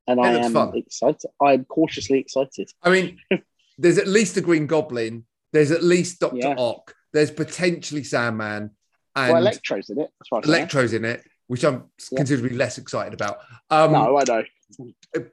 [0.07, 0.77] and It I am fun.
[0.77, 1.31] excited.
[1.43, 2.71] I'm cautiously excited.
[2.83, 3.19] I mean,
[3.79, 5.25] there's at least a Green Goblin.
[5.53, 6.55] There's at least Doctor Yeah.
[6.59, 6.95] Ock.
[7.13, 8.71] There's potentially Sandman,
[9.17, 10.11] and well, Electro's in it.
[10.21, 10.57] As far as I know.
[10.59, 12.19] Electro's in it, which I'm Yeah.
[12.19, 13.39] considerably less excited about.
[13.71, 14.43] Um, no, I know.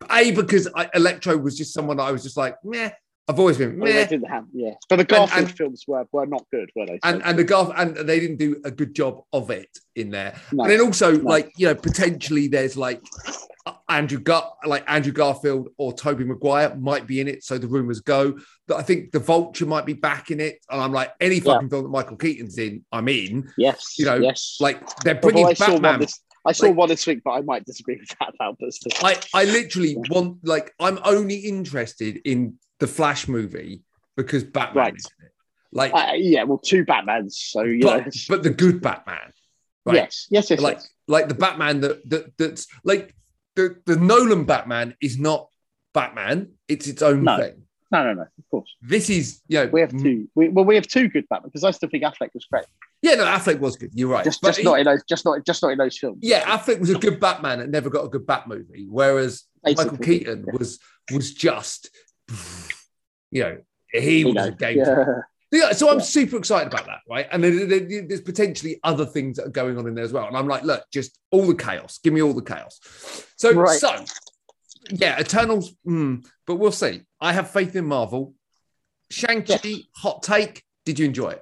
[0.10, 2.90] A because I, Electro was just someone that I was just like, meh.
[3.28, 4.06] I've always been Well, they meh.
[4.08, 4.74] didn't have, yeah.
[4.88, 7.00] But the Garfield and- films were, were not good, were they?
[7.04, 10.10] And So- and the golf and they didn't do a good job of it in
[10.12, 10.36] there.
[10.52, 10.64] No.
[10.64, 11.24] And then also No.
[11.30, 13.02] like you know potentially there's like
[13.90, 17.44] Andrew Gar like Andrew Garfield or Tobey Maguire might be in it.
[17.44, 18.38] So the rumors go
[18.68, 20.60] that I think the Vulture might be back in it.
[20.70, 21.54] And I'm like any Yeah.
[21.54, 23.52] fucking film that Michael Keaton's in, I'm in.
[23.58, 24.58] yes, you know, yes.
[24.60, 26.00] Like they're Although bringing I saw one Batman.
[26.02, 28.34] this, I saw Like- one this week, but I might disagree with that.
[29.04, 33.82] I, I literally want like I'm only interested in the Flash movie
[34.16, 34.96] because Batman Right.
[34.96, 35.32] is in it.
[35.72, 38.02] Like, Uh, yeah, well, two Batmans, so you know.
[38.02, 39.34] but, but the good Batman,
[39.86, 39.96] right?
[39.96, 40.60] Yes, yes, yes.
[40.62, 40.90] like yes.
[41.08, 43.14] like the Batman that, that that's like
[43.56, 45.50] the the Nolan Batman is not
[45.94, 47.38] Batman; it's its own No.
[47.38, 47.62] thing.
[47.92, 48.22] No, no, no.
[48.24, 50.28] Of course, This is you know we have two.
[50.36, 52.66] We, well, we have two good Batman because I still think Affleck was great.
[53.02, 53.92] Yeah, no, Affleck was good.
[53.94, 56.18] You're right, Just, just he- not in those, just not, just not in those films.
[56.22, 59.98] yeah, Affleck was a good Batman and never got a good Bat movie, whereas Michael
[60.00, 60.54] Keaton yeah.
[60.58, 60.80] was
[61.14, 61.92] was just
[63.32, 63.58] you know
[63.92, 65.06] he You was know, a game yeah.
[65.52, 67.28] Yeah, so I'm super excited about that, right?
[67.32, 70.28] And there- there- there's potentially other things that are going on in there as well.
[70.28, 72.00] And I'm like, look, just all the chaos.
[72.00, 72.80] Give me all the chaos.
[73.38, 73.80] So, Right.
[73.80, 74.04] so
[74.92, 77.04] yeah, Eternals, mm, but we'll see.
[77.22, 78.34] I have faith in Marvel.
[79.12, 79.82] Shang-Chi, Yes.
[79.96, 80.64] hot take.
[80.84, 81.42] Did you enjoy it?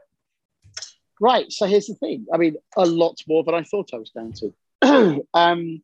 [1.19, 1.51] Right.
[1.51, 2.25] So here's the thing.
[2.33, 4.53] I mean, a lot more than I thought I was going to.
[5.33, 5.81] um,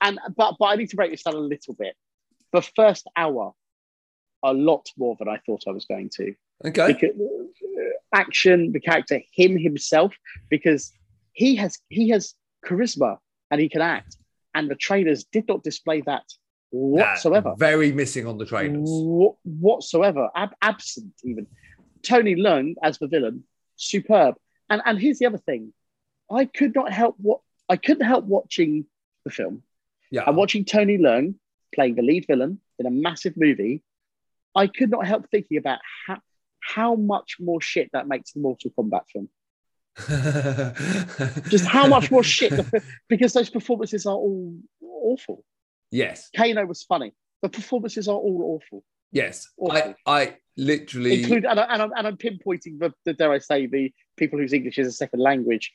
[0.00, 1.96] and but but I need to break this down a little bit.
[2.52, 3.52] The first hour,
[4.44, 6.34] a lot more than I thought I was going to.
[6.64, 6.92] Okay.
[6.92, 7.82] Because, uh,
[8.12, 10.14] action, the character, him himself,
[10.50, 10.92] because
[11.32, 12.34] he has he has
[12.64, 13.18] charisma
[13.50, 14.16] and he can act,
[14.54, 16.24] and the trailers did not display that
[16.70, 17.50] whatsoever.
[17.50, 18.88] Nah, very missing on the trailers.
[18.90, 21.46] Wha- whatsoever, ab- absent even.
[22.02, 23.44] Tony Leung as the villain,
[23.76, 24.34] superb.
[24.70, 25.72] And and here's the other thing,
[26.30, 28.86] I could not help what I couldn't help watching
[29.24, 29.62] the film
[30.10, 30.24] Yeah.
[30.26, 31.34] and watching Tony Leung
[31.74, 33.82] playing the lead villain in a massive movie.
[34.54, 36.18] I could not help thinking about how
[36.68, 39.28] how much more shit that makes the Mortal Kombat film.
[41.48, 42.52] Just how much more shit,
[43.08, 45.44] because those performances are all awful.
[45.90, 46.28] yes.
[46.36, 47.12] Kano was funny.
[47.42, 48.84] The performances are all awful.
[49.12, 49.48] Yes.
[49.58, 49.94] I, Awful.
[50.06, 51.22] I literally.
[51.22, 54.38] include and, I, and, I'm, and I'm pinpointing the, the dare I say the people
[54.38, 55.72] whose English is a second language.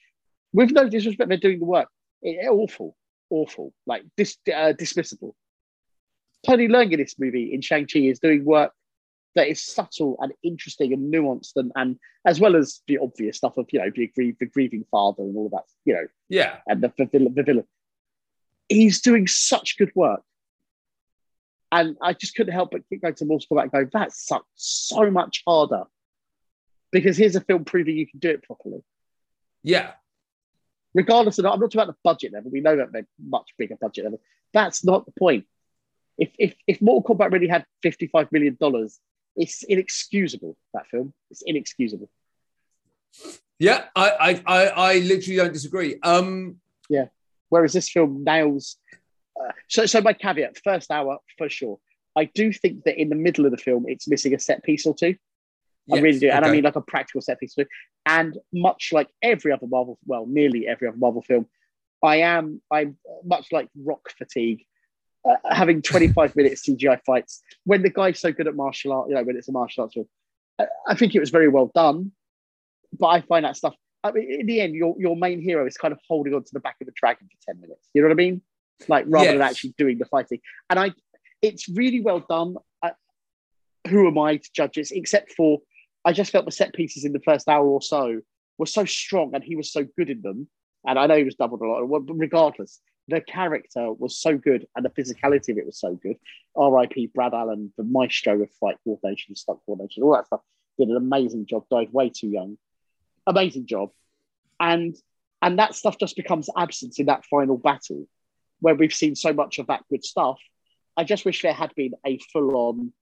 [0.52, 1.90] With no disrespect, they're doing the work.
[2.22, 2.96] It, awful,
[3.32, 5.34] awful, like dis, uh, dismissible.
[6.46, 8.74] Tony Leung in this movie in Shang Chi is doing work
[9.36, 13.58] that is subtle and interesting and nuanced, and, and as well as the obvious stuff
[13.58, 16.58] of you know the, grie- the grieving father and all of that, you know, yeah.
[16.68, 17.66] and the, the, villain, the villain.
[18.70, 20.22] He's doing such good work.
[21.72, 24.46] And I just couldn't help but keep going to Mortal Kombat and go, that sucked
[24.54, 25.86] so much harder.
[26.92, 28.84] Because here's a film proving you can do it properly.
[29.64, 29.94] Yeah.
[30.94, 32.52] Regardless of, that, I'm not talking about the budget level.
[32.52, 34.22] We know that they're much bigger budget level.
[34.54, 35.46] That's not the point.
[36.20, 38.56] If, if, if Mortal Kombat really had $55 million,
[39.36, 41.14] it's inexcusable, that film.
[41.32, 42.10] It's inexcusable.
[43.60, 43.86] Yeah.
[43.96, 46.00] I, I, I, I literally don't disagree.
[46.04, 46.58] Um,
[46.90, 47.06] yeah
[47.54, 48.78] Whereas this film nails.
[49.40, 51.78] Uh, so, so my caveat: first hour for sure.
[52.16, 54.88] I do think that in the middle of the film, it's missing a set piece
[54.88, 55.16] or two.
[55.92, 57.70] I yes, really do, and I mean like a practical set piece or two.
[58.08, 61.46] And much like every other Marvel, well, nearly every other Marvel film,
[62.02, 64.66] I am I'm much like rock fatigue.
[65.26, 69.16] Uh, having 25 minute CGI fights when the guy's so good at martial art, you
[69.16, 70.08] know, when it's a martial arts film,
[70.60, 72.12] I, I think it was very well done.
[73.00, 73.74] But I find that stuff.
[74.04, 76.50] I mean, in the end, your your main hero is kind of holding on to
[76.54, 77.88] the back of the dragon for 10 minutes.
[77.94, 78.42] You know what I mean?
[78.88, 80.40] Like rather than actually doing the fighting.
[80.70, 80.92] And I,
[81.42, 82.56] it's really well done.
[82.84, 82.92] I,
[83.88, 84.92] who am I to judge it?
[84.92, 85.60] Except for,
[86.04, 88.20] I just felt the set pieces in the first hour or so
[88.58, 90.50] were so strong, and he was so good in them.
[90.86, 94.68] And I know he was doubled a lot, but regardless, the character was so good,
[94.76, 96.18] and the physicality of it was so good.
[96.56, 97.08] R.I.P.
[97.08, 100.42] Brad Allan, the maestro of fight coordination, stunt coordination, all that stuff,
[100.78, 101.66] did an amazing job.
[101.70, 102.58] Died way too young,
[103.28, 103.92] amazing job,
[104.60, 104.96] and
[105.42, 108.08] and that stuff just becomes absent in that final battle,
[108.62, 110.40] where we've seen so much of that good stuff.
[110.96, 112.94] I just wish there had been a full-on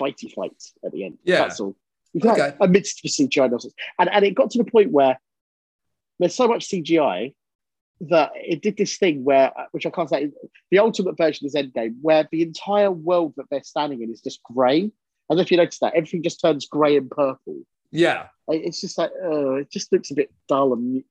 [0.00, 1.18] fighty fight at the end.
[1.22, 1.42] Yeah.
[1.42, 1.76] That's all.
[2.24, 2.54] Okay.
[2.60, 3.74] amidst the CGI nonsense.
[3.98, 5.20] And, and it got to the point where
[6.18, 7.34] there's so much CGI
[8.02, 10.30] that it did this thing where, which I can't say,
[10.70, 14.42] the ultimate version is Endgame, where the entire world that they're standing in is just
[14.42, 14.78] grey.
[14.84, 14.88] I
[15.30, 15.94] don't know if you noticed that.
[15.94, 17.60] Everything just turns grey and purple.
[17.90, 18.26] yeah.
[18.48, 21.02] It's just like, uh, it just looks a bit dull and.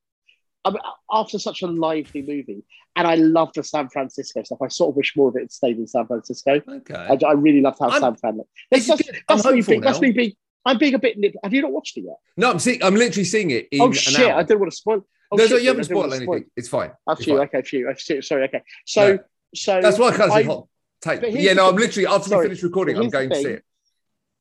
[0.63, 0.79] I mean,
[1.11, 2.63] after such a lively movie,
[2.95, 4.57] and I love the San Francisco stuff.
[4.63, 6.59] I sort of wish more of it had stayed in San Francisco.
[6.67, 6.95] Okay.
[6.95, 8.49] I, I really loved how I'm- San Fran looked.
[8.71, 10.33] That's, that's, that's me being, that's me being.
[10.65, 11.19] I'm being a bit.
[11.19, 12.15] Nip- Have you not watched it yet?
[12.35, 12.81] No, I'm seeing.
[12.83, 14.31] I'm literally seeing it in oh shit!
[14.31, 15.05] I don't want to spoil.
[15.31, 16.45] Oh, no, shit, no, you haven't spoiled anything.
[16.55, 16.91] It's fine.
[17.07, 17.47] Oh, It's phew, fine.
[17.47, 18.21] okay, phew.
[18.21, 18.61] Sorry, okay.
[18.85, 19.19] So, No.
[19.55, 20.67] so That's why I can't say hot
[21.01, 21.21] take.
[21.29, 23.63] Yeah, no, I'm literally after sorry, we finish recording, I'm going to see it.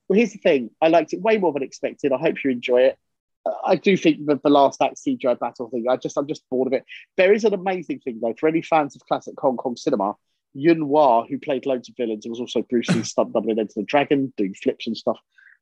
[0.09, 0.71] Well, here's the thing.
[0.83, 2.13] I liked it way more than expected.
[2.13, 2.99] I hope you enjoy it.
[3.67, 5.87] I do think the, the last act CGI battle thing.
[5.89, 6.85] I just, I'm just bored of it.
[7.17, 10.15] There is an amazing thing though for any fans of classic Hong Kong cinema.
[10.55, 13.59] Yuen Wah, who played loads of villains, and was also Bruce Lee's stunt double in
[13.59, 15.19] Enter the Dragon, doing flips and stuff.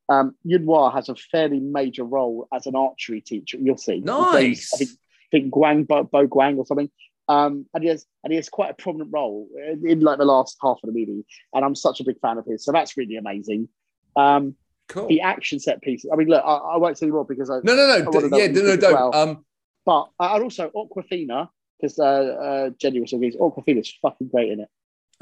[0.08, 3.56] Um, Yuen Wah has a fairly major role as an archery teacher.
[3.58, 4.00] You'll see.
[4.00, 4.74] Nice.
[4.74, 4.90] I think,
[5.32, 6.90] think Guang Bo, Bo Guang or something.
[7.28, 10.24] Um, and he has and he has quite a prominent role in, in like the
[10.24, 11.24] last half of the movie.
[11.54, 13.68] And I'm such a big fan of his, so that's really amazing.
[14.14, 14.54] Um,
[14.88, 15.08] Cool.
[15.08, 16.10] the action set pieces.
[16.12, 17.60] I mean, look, I, I won't say more because I.
[17.64, 18.28] No, no, no.
[18.28, 18.92] d- yeah, no, no, don't.
[18.92, 19.14] well.
[19.14, 19.44] Um,
[19.86, 21.48] But uh, and also Awkwafina
[21.80, 24.68] because uh, uh, Jenny was Awkwafina's fucking great in it.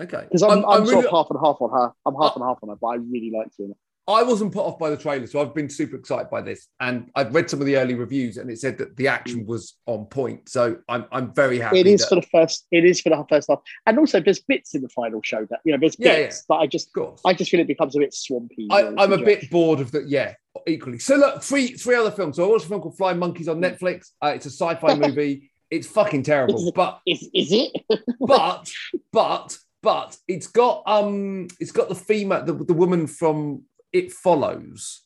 [0.01, 0.23] okay.
[0.25, 1.93] Because I'm, I'm, I'm sort really, of half and half on her.
[2.05, 3.67] I'm half and half on her, but I really liked her.
[4.11, 6.69] I wasn't put off by the trailer, so I've been super excited by this.
[6.81, 9.77] And I've read some of the early reviews, and it said that the action was
[9.87, 10.49] on point.
[10.49, 11.81] So I'm I'm very happy.
[11.81, 12.67] It is that- for the first.
[12.71, 15.61] It is for the first half, and also there's bits in the final show that
[15.65, 16.91] you know there's Yeah, bits, but I just.
[17.25, 18.69] I just feel it becomes a bit swampy.
[18.71, 20.35] I, I'm a bit bored of the yeah,
[20.67, 20.99] equally.
[20.99, 22.37] So look, three three other films.
[22.37, 24.09] So I watched a film called Flying Monkeys on Netflix.
[24.23, 25.51] Uh, it's a sci-fi movie.
[25.71, 27.71] It's fucking terrible, but Is is it?
[28.21, 28.71] but
[29.13, 35.03] but but it's got um it's got the female the, the woman from It Follows.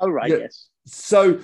[0.00, 0.36] oh right, Yeah.
[0.38, 0.68] yes.
[0.86, 1.40] So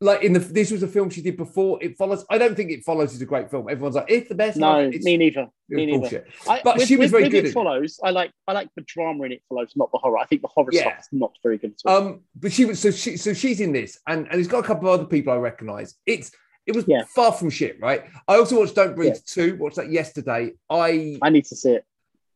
[0.00, 2.24] like in the this was a film she did before It Follows.
[2.30, 3.68] I don't think It Follows is a great film.
[3.70, 4.56] Everyone's like it's the best.
[4.56, 5.48] No, it's, me neither.
[5.68, 6.26] Me neither.
[6.48, 7.98] I, But with, she was with- very with good It follows.
[8.02, 10.18] I like I like the drama in it follows, not the horror.
[10.18, 10.82] I think the horror Yeah.
[10.82, 11.96] stuff is not very good at all.
[12.08, 14.66] Um, but she was so she so she's in this, and and it's got a
[14.66, 15.94] couple of other people I recognise.
[16.06, 16.30] It's
[16.66, 17.04] it was Yeah.
[17.14, 18.04] far from shit, right?
[18.26, 19.20] I also watched Don't Breathe Yeah.
[19.26, 19.56] two.
[19.56, 20.52] Watched that yesterday.
[20.70, 21.84] I I need to see it.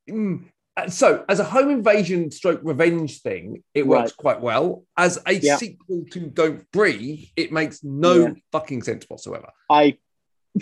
[0.09, 0.45] mm,
[0.87, 4.17] so as a home invasion stroke revenge thing, it works Right.
[4.17, 4.85] quite well.
[4.97, 5.57] As a Yeah.
[5.57, 8.33] sequel to Don't Breathe, it makes no Yeah.
[8.53, 9.51] fucking sense whatsoever.
[9.69, 9.99] I,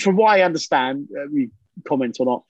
[0.00, 1.50] from what I understand, uh, you
[1.86, 2.44] comment or not.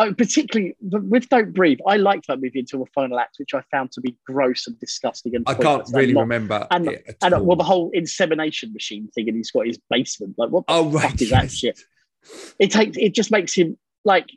[0.00, 3.62] Oh, particularly with Don't Breathe, I liked that movie until the final act, which I
[3.72, 5.34] found to be gross and disgusting.
[5.34, 6.88] And I can't and really not- remember and-
[7.20, 10.36] And uh, well, the whole insemination machine thing, and he's got his basement.
[10.38, 11.80] Like, what the oh fuck right, is that shit?
[12.60, 12.96] It takes.
[12.96, 14.28] It just makes him like.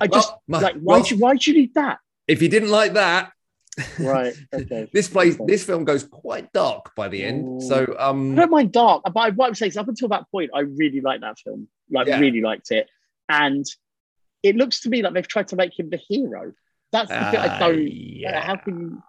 [0.00, 0.74] I just Well, my- like.
[0.76, 1.98] Why well, do Why do you need that?
[2.28, 3.32] if you didn't like that,
[3.98, 4.34] Right.
[4.52, 4.88] Okay.
[4.92, 5.44] this place, Okay.
[5.46, 7.62] this film goes quite dark by the end.
[7.62, 7.66] Ooh.
[7.66, 10.30] So I um, don't mind dark, but I, what I'm saying is, up until that
[10.30, 11.68] point, I really liked that film.
[11.90, 12.18] Like, Yeah.
[12.20, 12.88] really liked it,
[13.28, 13.64] and
[14.42, 16.52] it looks to me like they've tried to make him the hero.
[16.92, 17.88] That's the bit I uh, don't.
[17.92, 18.40] yeah.
[18.42, 19.02] How can you?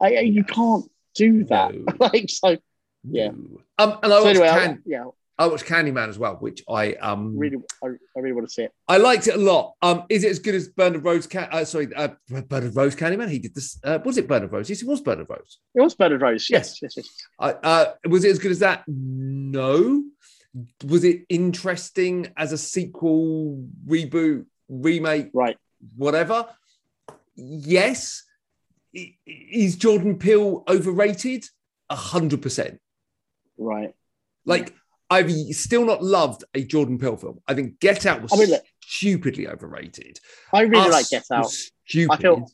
[0.00, 1.74] I, I- you can't do that.
[1.74, 1.92] No.
[2.00, 2.56] like so.
[3.04, 3.28] Yeah.
[3.28, 3.58] Um,
[4.02, 5.04] and I So anyway, I, yeah,
[5.40, 8.62] I watched Candyman as well, which I um really, I, I really want to see
[8.64, 8.72] it.
[8.88, 9.74] I liked it a lot.
[9.82, 11.26] Um, is it as good as Bernard Rose?
[11.28, 12.08] Can- uh, sorry, uh,
[12.48, 13.28] Bernard Rose Candyman.
[13.30, 13.78] He did this.
[13.84, 14.68] Uh, was it Bernard Rose?
[14.68, 15.58] Yes, it was Bernard Rose.
[15.74, 16.48] It was Bernard Rose.
[16.50, 17.08] Yes, yes, yes.
[17.38, 18.82] Uh, uh, was it as good as that?
[18.88, 20.02] No.
[20.84, 25.56] Was it interesting as a sequel, reboot, remake, Right.
[25.96, 26.48] whatever?
[27.36, 28.24] Yes.
[29.26, 31.44] Is Jordan Peele overrated?
[31.90, 32.80] A hundred percent.
[33.56, 33.94] Right.
[34.44, 34.74] Like
[35.10, 37.40] I've still not loved a Jordan Peele film.
[37.48, 40.18] I think Get Out was I mean, look- stupidly overrated.
[40.52, 41.50] I really Us like Get Out.
[41.50, 42.12] Stupid.
[42.12, 42.50] I feel-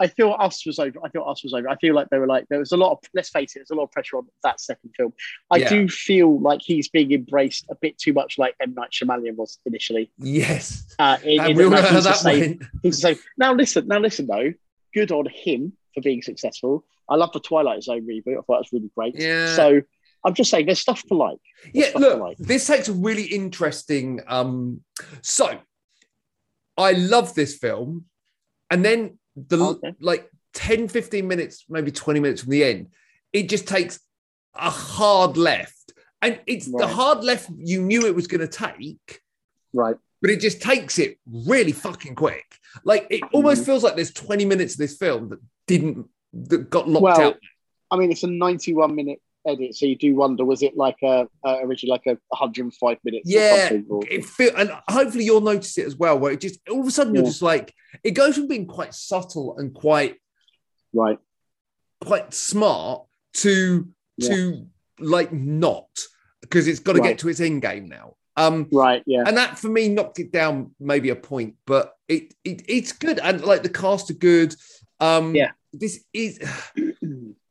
[0.00, 0.98] I feel Us was over.
[1.04, 1.68] I feel Us was over.
[1.68, 2.98] I feel like they were like there was a lot of.
[3.14, 5.12] Let's face it, there's a lot of pressure on that second film.
[5.52, 5.68] I Yeah.
[5.68, 9.60] do feel like he's being embraced a bit too much, like M Night Shyamalan was
[9.66, 10.10] initially.
[10.18, 10.84] yes.
[10.98, 13.18] Uh, in, And in we all that know how he's that just saying, he's saying,
[13.38, 14.52] now listen, now listen though,
[14.92, 16.84] good on him for being successful.
[17.08, 18.36] I love the Twilight Zone reboot.
[18.36, 19.14] I thought it was really great.
[19.16, 19.54] Yeah.
[19.54, 19.80] So
[20.24, 21.38] I'm just saying, there's stuff to like.
[21.72, 22.36] There's Yeah, look, like.
[22.38, 24.20] this takes a really interesting.
[24.26, 24.82] Um,
[25.22, 25.58] so
[26.76, 28.06] I love this film,
[28.70, 29.94] and then the Okay.
[30.00, 32.88] like 10, 15 minutes, maybe 20 minutes from the end,
[33.32, 34.00] it just takes
[34.54, 35.92] a hard left.
[36.22, 39.20] And it's the hard left you knew it was going to take,
[39.74, 39.96] Right.
[40.22, 42.56] but it just takes it really fucking quick.
[42.82, 43.66] Like it almost Mhm.
[43.66, 47.38] feels like there's 20 minutes of this film that didn't that got locked Well, out.
[47.90, 51.28] I mean, it's a 91 minute edit, so you do wonder, was it like a
[51.44, 53.30] uh, originally like a 105 minutes?
[53.30, 56.60] Yeah, or or- it feel and hopefully you'll notice it as well, where it just
[56.70, 60.16] all of a sudden you're just like it goes from being quite subtle and quite
[60.92, 61.18] right.
[62.00, 64.28] quite smart to Yeah.
[64.28, 64.66] to
[64.98, 65.88] like not
[66.40, 67.10] because it's got to Right.
[67.10, 68.16] get to its end game now.
[68.36, 69.02] Um Right.
[69.06, 69.24] Yeah.
[69.26, 73.18] and that for me knocked it down maybe a point, but it, it it's good
[73.18, 74.54] and like the cast are good.
[75.00, 75.52] Um Yeah.
[75.72, 76.38] this is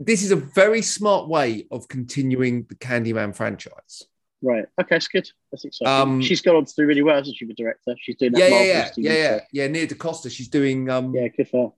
[0.05, 4.03] this is a very smart way of continuing the Candyman franchise.
[4.41, 4.65] Right.
[4.81, 5.29] Okay, it's good.
[5.51, 5.87] That's exciting.
[5.93, 7.95] Um, She's gone on to do really well, hasn't she, the director?
[7.99, 9.67] She's doing that Yeah, yeah, yeah, yeah, yeah, yeah.
[9.67, 11.73] Nia DaCosta, she's doing um Yeah, good for her.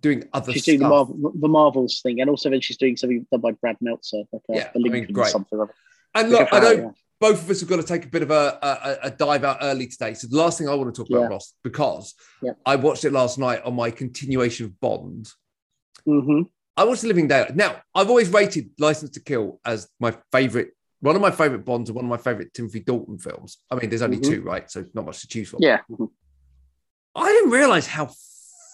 [0.00, 0.72] doing other She's stuff.
[0.72, 3.76] doing the, Marvel, the Marvels thing, and also then she's doing something done by Brad
[3.80, 5.28] Meltzer, like a, Yeah, a I mean, great.
[5.28, 5.58] something.
[6.14, 6.90] And look, I know yeah.
[7.20, 9.58] both of us have got to take a bit of a, a, a dive out
[9.62, 10.14] early today.
[10.14, 11.28] So the last thing I want to talk about, Yeah.
[11.28, 12.52] Ross, because Yeah.
[12.64, 15.28] I watched it last night on my continuation of Bond.
[16.06, 16.48] Mhm.
[16.76, 17.54] I watched The Living Daylight.
[17.56, 21.88] Now, I've always rated License to Kill as my favorite, one of my favorite Bonds
[21.88, 23.58] and one of my favorite Timothy Dalton films.
[23.70, 24.24] I mean, there's only Mhm.
[24.28, 24.68] two, right?
[24.70, 25.60] So not much to choose from.
[25.62, 25.80] Yeah.
[27.14, 28.10] I didn't realize how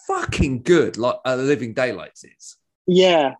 [0.07, 2.57] fucking good like uh, Living Daylights is.
[2.87, 3.35] Yeah.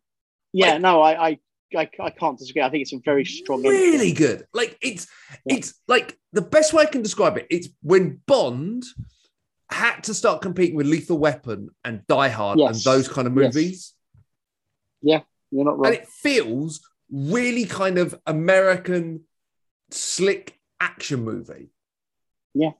[0.53, 1.39] Yeah, Like- no, I, I,
[1.75, 2.61] I, I can't disagree.
[2.61, 4.45] I think it's a very strong really good.
[4.53, 5.07] Like it's
[5.45, 5.55] Yeah.
[5.55, 7.47] it's like the best way I can describe it.
[7.49, 8.83] It's when Bond
[9.71, 13.93] had to start competing with Lethal Weapon and Die Hard and those kind of Yes.
[15.01, 15.85] Yeah, You're not wrong.
[15.87, 19.21] and it feels really kind of American
[19.89, 21.69] slick action movie.
[22.53, 22.71] Yeah.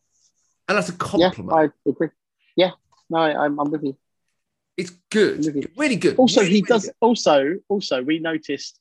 [0.68, 0.98] and that's a yeah,
[1.32, 1.74] compliment.
[1.86, 2.10] I agree.
[2.56, 2.72] Yeah,
[3.10, 3.98] no, I, I'm, I'm with you.
[4.78, 6.18] It's good, Really really good.
[6.18, 6.86] Also, Really, he really does.
[6.86, 6.96] good.
[7.02, 8.80] Also, also, we noticed,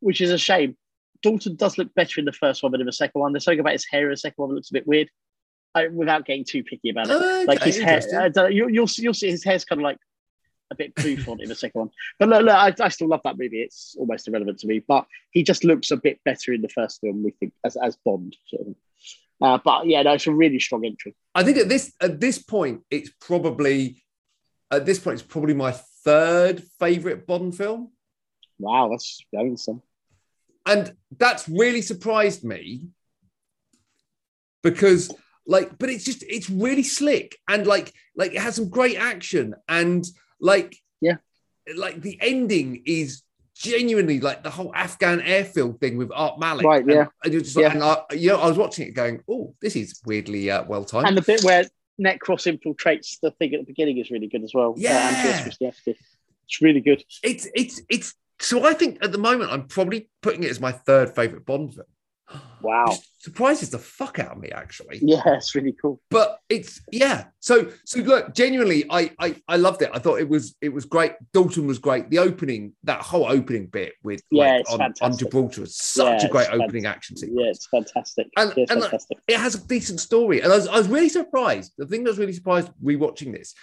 [0.00, 0.76] which is a shame.
[1.22, 3.32] Dalton does look better in the first one than in the second one.
[3.32, 5.08] There's something about his hair in the second one that looks a bit weird.
[5.74, 8.00] I, without getting too picky about it, Okay, like his hair,
[8.30, 9.98] don't you, you'll see, you'll see his hair's kind of like
[10.70, 11.90] a bit bouffant in the second one.
[12.18, 13.60] But look, look I, I still love that movie.
[13.62, 17.00] It's almost irrelevant to me, but he just looks a bit better in the first
[17.00, 17.22] film.
[17.22, 18.36] We think as as Bond.
[18.48, 18.74] Sort of.
[19.40, 21.14] Uh, but yeah, no, it's a really strong entry.
[21.34, 24.02] I think at this at this point, it's probably
[24.70, 25.72] at this point, it's probably my
[26.04, 27.90] third favorite Bond film.
[28.58, 29.82] Wow, that's going some.
[30.66, 32.88] and that's really surprised me
[34.62, 35.12] because
[35.46, 39.54] like but it's just it's really slick and like like it has some great action
[39.68, 40.04] and
[40.40, 41.16] like Yeah.
[41.76, 43.22] like the ending is
[43.54, 47.06] genuinely like the whole afghan airfield thing with art malik Right, yeah.
[47.22, 47.72] and you're just like Yeah.
[47.74, 50.84] and I, you know i was watching it going oh this is weirdly uh, well
[50.84, 51.64] timed And the bit where
[52.00, 54.74] Necros infiltrates the thing at the beginning is really good as well.
[54.78, 55.12] Yeah.
[55.14, 55.94] Andreas Wisniewski.
[56.46, 57.04] It's really good.
[57.22, 60.72] it's it's it's so i think at the moment i'm probably putting it as my
[60.72, 61.86] third favorite bond film
[62.62, 62.96] Wow.
[63.18, 65.00] Surprises the fuck out of me actually.
[65.02, 66.00] Yeah, it's really cool.
[66.10, 67.24] but it's yeah.
[67.40, 69.90] So so look genuinely I, I i loved it.
[69.92, 71.14] I thought it was it was great.
[71.32, 72.08] Dalton was great.
[72.08, 75.26] The opening that whole opening bit with Yeah, like, it's on, on fantastic.
[75.26, 77.40] gibraltar was such Yeah, a great opening action sequence.
[77.42, 78.28] Yeah, it's fantastic.
[78.36, 78.92] And- yeah, it's and, like,
[79.26, 80.40] it has a decent story.
[80.40, 81.72] And I was, I was really surprised.
[81.76, 83.54] The thing that was really surprised rewatching this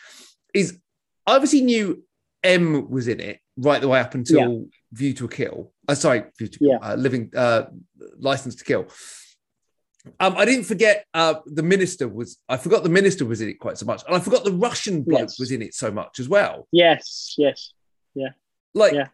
[0.54, 0.78] is
[1.26, 2.04] i obviously knew
[2.44, 6.24] m was in it right the way up until view to a kill uh, sorry
[6.38, 6.78] view to Yeah.
[6.82, 7.64] uh, living uh
[8.20, 8.88] license to kill
[10.22, 12.38] um, I didn't forget uh, the minister was.
[12.48, 15.04] I forgot the minister was in it quite so much, and I forgot the Russian
[15.04, 15.40] bloke Yes.
[15.40, 16.68] was in it so much as well.
[16.72, 17.74] yes, yes.
[18.74, 19.08] Like, Yeah.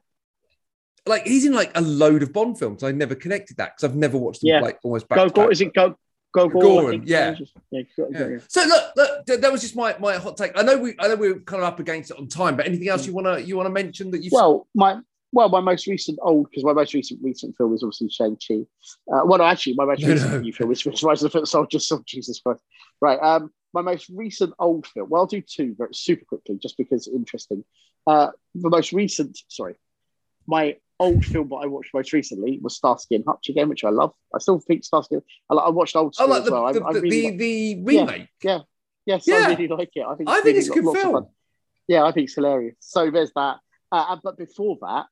[1.08, 2.84] like he's in like a load of Bond films.
[2.84, 4.60] I never connected that because I've never watched them Yeah.
[4.62, 5.18] like almost back.
[5.18, 5.98] Go, go, is it Go,
[6.36, 6.60] Go, Go?
[6.60, 7.04] Goran, I think.
[7.08, 7.36] yeah.
[7.72, 7.82] yeah
[8.12, 8.38] Yeah.
[8.48, 10.52] So look, look, that was just my my hot take.
[10.56, 12.90] I know we, I know we're kind of up against it on time, but anything
[12.90, 14.30] else you wanna you wanna mention that you?
[14.34, 15.00] Well, my
[15.32, 18.62] well, my most recent old because my most recent recent film is obviously Shang Chi.
[19.12, 20.40] Uh, well, no, actually, my most recent no.
[20.40, 21.80] new film is Rise of the Foot Soldier.
[21.80, 22.62] So Jesus Christ,
[23.02, 23.20] right?
[23.22, 25.10] Um, my most recent old film.
[25.10, 27.64] Well, I'll do two very super quickly, just because it's interesting.
[28.08, 29.76] Uh, the most recent, sorry,
[30.48, 33.90] my old film that I watched most recently was Starsky and Hutch again, which I
[33.90, 34.14] love.
[34.34, 35.18] I still think Starsky.
[35.50, 36.66] I, I watched old oh, like as the well.
[36.66, 38.30] I, the, I really the, like- the remake.
[39.06, 39.36] Yes, Yeah.
[39.36, 40.06] I really like it.
[40.08, 41.28] I think I think really it's a good film.
[41.88, 42.76] Yeah, I think it's hilarious.
[42.80, 43.58] So there's that.
[43.92, 45.06] Uh, but before that,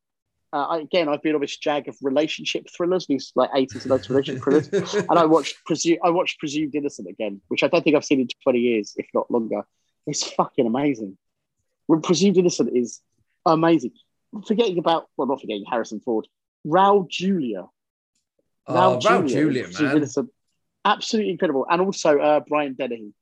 [0.52, 3.92] uh, I, again, I've been on this jag of relationship thrillers, these like 80s and
[3.92, 4.94] 90s relationship thrillers.
[5.10, 8.20] And I watched Presu- I watched Presumed Innocent again, which I don't think I've seen
[8.20, 9.64] in 20 years, if not longer.
[10.06, 11.18] It's fucking amazing.
[12.04, 13.00] Presumed Innocent is
[13.46, 13.94] amazing.
[14.48, 16.28] Forgetting about, well, not forgetting Harrison Ford,
[16.66, 17.68] Raul Julia.
[18.68, 19.98] oh, Raul Julia, man.
[19.98, 20.30] Innocent.
[20.86, 21.66] Absolutely incredible.
[21.70, 23.14] And also uh, Brian Dennehy.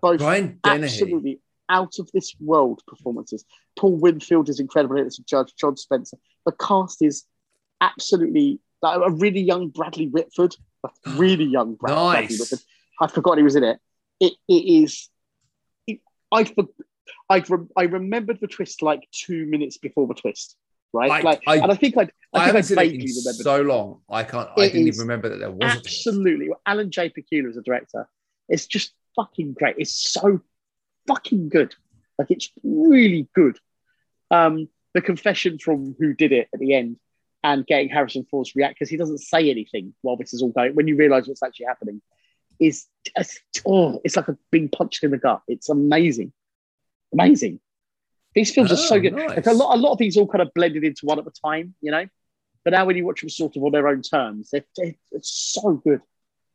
[0.00, 0.84] Both Brian Dennehy.
[0.84, 3.44] absolutely out of this world performances.
[3.78, 5.54] Paul Winfield is incredible as a judge.
[5.58, 6.16] John Spencer.
[6.44, 7.24] The cast is
[7.80, 10.56] absolutely like a really young Bradley Whitford.
[10.84, 12.60] A really young Brad, Bradley Whitford.
[13.00, 13.78] I forgot he was in it.
[14.18, 15.08] It, it is.
[15.86, 16.00] It,
[16.32, 16.68] I for-
[17.28, 20.56] I re- I remembered the twist like two minutes before the twist,
[20.92, 21.08] right?
[21.08, 24.00] Like, like, I- and I think I, I, I haven't seen it in so long.
[24.08, 24.48] I can't.
[24.56, 25.60] I didn't even remember that there was.
[25.76, 26.48] Absolutely.
[26.66, 27.10] Alan J.
[27.10, 28.08] Pakula as a director.
[28.48, 29.76] It's just fucking great.
[29.78, 30.40] It's so
[31.06, 31.74] fucking good.
[32.18, 33.58] Like it's really good.
[34.30, 36.96] Um, the confession from who did it at the end
[37.42, 40.74] and getting Harrison Ford's react because he doesn't say anything while this is all going.
[40.74, 42.02] When you realise what's actually happening,
[42.58, 42.86] is
[43.66, 45.40] oh, it's like a being punched in the gut.
[45.48, 46.32] It's amazing,
[47.12, 47.60] amazing.
[48.34, 49.14] These films are so Oh, good.
[49.14, 49.28] nice.
[49.30, 51.32] Like a lot, a lot of these all kind of blended into one at a
[51.44, 52.06] time, you know.
[52.64, 55.30] But now when you watch them sort of on their own terms, they're, they're- it's
[55.60, 56.00] so good.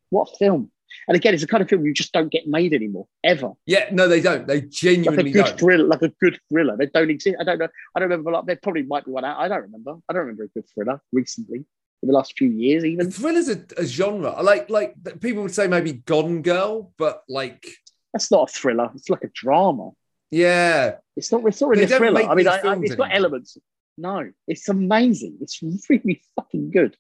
[0.10, 0.72] What a film!
[1.08, 3.52] And again, it's the kind of film you just don't get made anymore, ever.
[3.66, 4.48] Yeah, no, they don't.
[4.48, 5.60] They genuinely Like a good don't.
[5.60, 6.78] thriller, like a good thriller.
[6.78, 7.36] They don't exist.
[7.40, 7.68] I don't know.
[7.96, 8.32] I don't remember.
[8.32, 9.38] Like there probably might be one out.
[9.40, 9.96] I don't remember.
[10.08, 11.66] I don't remember a good thriller recently
[12.04, 13.10] in the last few years, even.
[13.12, 14.42] Thriller's a, a genre.
[14.42, 17.68] Like, like people would say maybe Gone Girl, but like,
[18.14, 18.92] That's not a thriller.
[18.96, 19.90] It's like a drama.
[20.36, 21.46] Yeah, It's not.
[21.46, 22.24] It's not really They a thriller.
[22.24, 23.58] I mean, I, I, it's got elements.
[23.98, 25.38] No, it's amazing.
[25.40, 26.98] It's really fucking good.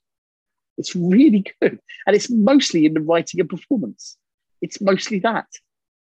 [0.77, 4.17] It's really good, and it's mostly in the writing and performance.
[4.61, 5.47] It's mostly that,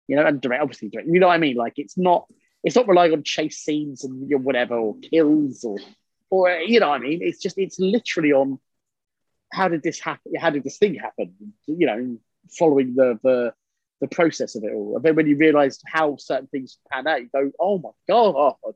[0.08, 1.08] you know, and direct, obviously direct.
[1.08, 1.56] You know what I mean?
[1.56, 2.26] Like, it's not.
[2.64, 5.78] It's not relying on chase scenes and you know, whatever or kills or,
[6.30, 7.20] or you know what I mean.
[7.22, 7.58] It's just.
[7.58, 8.58] It's literally on.
[9.52, 10.32] How did this happen?
[10.36, 11.34] How did this thing happen?
[11.66, 12.18] You know,
[12.58, 13.54] following the the
[14.00, 14.96] the process of it all.
[14.96, 18.74] And then when you realise how certain things pan out, you go, "Oh my god!"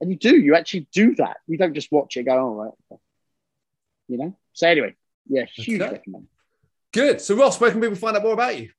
[0.00, 0.36] And you do.
[0.36, 1.38] You actually do that.
[1.46, 2.24] You don't just watch it.
[2.24, 3.00] Go, "All right." okay."
[4.08, 4.36] You know.
[4.52, 4.96] So anyway,
[5.28, 5.92] yeah, huge Okay.
[5.92, 6.26] recommend.
[6.92, 7.20] good.
[7.20, 8.70] So, Ross, where can people find out more about you?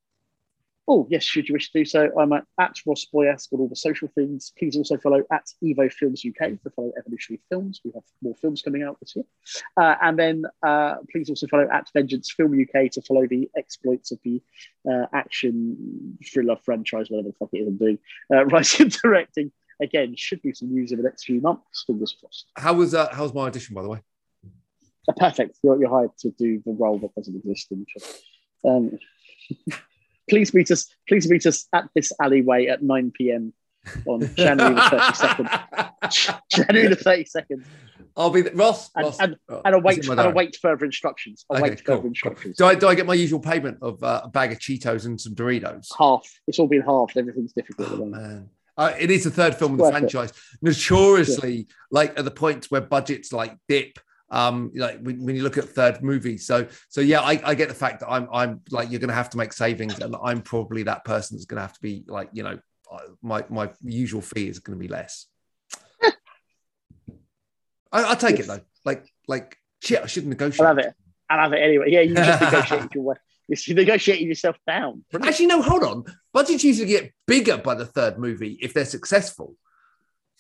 [0.88, 3.70] Oh, yes, should you wish to do so, I'm at, at Ross Boyask on all
[3.70, 4.52] the social things.
[4.58, 7.82] Please also follow at Evo Films UK to follow Evolutionary Films.
[7.86, 9.26] We have more films coming out this year.
[9.78, 14.12] Uh, and then uh, please also follow at Vengeance Film UK to follow the exploits
[14.12, 14.42] of the
[14.90, 18.00] uh, action thriller franchise, whatever the fuck it is I'm doing.
[18.34, 19.52] Uh, writing and directing.
[19.82, 21.84] Again, should be some news in the next few months.
[21.86, 22.48] Fingers crossed.
[22.56, 24.00] How was uh, how was my audition, by the way?
[25.08, 25.58] Uh, perfect.
[25.64, 28.70] You're, you're hired to do the role that doesn't exist in the show.
[28.70, 29.00] Um,
[30.32, 30.88] please meet us.
[31.08, 33.54] Please meet us at this alleyway at 9 p.m.
[34.08, 36.42] on January the 32nd.
[36.50, 37.66] January the 32nd.
[38.16, 38.90] I'll be the, Ross.
[38.96, 41.46] And, Ross and, oh, and await, and await further instructions.
[41.52, 42.08] Okay, Await cool, further cool.
[42.10, 42.58] instructions.
[42.58, 45.20] Do I do I get my usual payment of uh, a bag of Cheetos and
[45.20, 45.88] some Doritos?
[45.98, 46.28] Half.
[46.48, 47.18] It's all been halved.
[47.18, 47.90] Everything's difficult.
[47.92, 48.50] Oh, man.
[48.78, 50.00] Uh, it is the third film in the Worth it.
[50.00, 50.34] franchise.
[50.62, 54.00] Notoriously, like at the points where budgets like dip,
[54.32, 56.38] um, like when, when you look at third movie.
[56.38, 59.16] So, so yeah, I, I get the fact that I'm, I'm like you're going to
[59.16, 62.04] have to make savings, and I'm probably that person that's going to have to be
[62.08, 62.58] like, you know,
[62.92, 65.28] uh, my my usual fee is going to be less.
[67.92, 68.62] I, I'll take it though.
[68.86, 70.62] Like, like shit, I should negotiate.
[70.62, 70.94] I love it.
[71.30, 71.86] I love it anyway.
[71.90, 73.16] Yeah, you just negotiate your way.
[73.48, 75.04] You're negotiating yourself down.
[75.14, 76.06] Actually, no, hold on.
[76.34, 79.56] Budgets usually get bigger by the third movie if they're successful.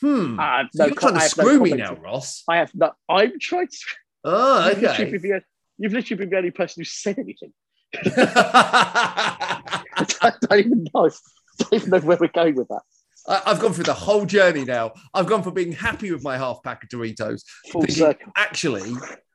[0.01, 0.39] Hmm.
[0.39, 2.43] I have no You're trying to I no screw me now, Ross.
[2.49, 2.95] I have not.
[3.09, 3.77] I'm trying to.
[4.23, 5.17] Oh, You've literally okay.
[5.17, 5.43] been the-
[5.79, 7.51] You've literally been the only person who said anything.
[7.95, 9.73] I,
[10.21, 11.07] I don't even know.
[11.07, 12.81] I don't even know where we're going with that.
[13.27, 14.91] I've gone through the whole journey now.
[15.13, 18.31] I've gone from being happy with my half pack of Doritos, Full thinking, circle.
[18.35, 18.93] actually,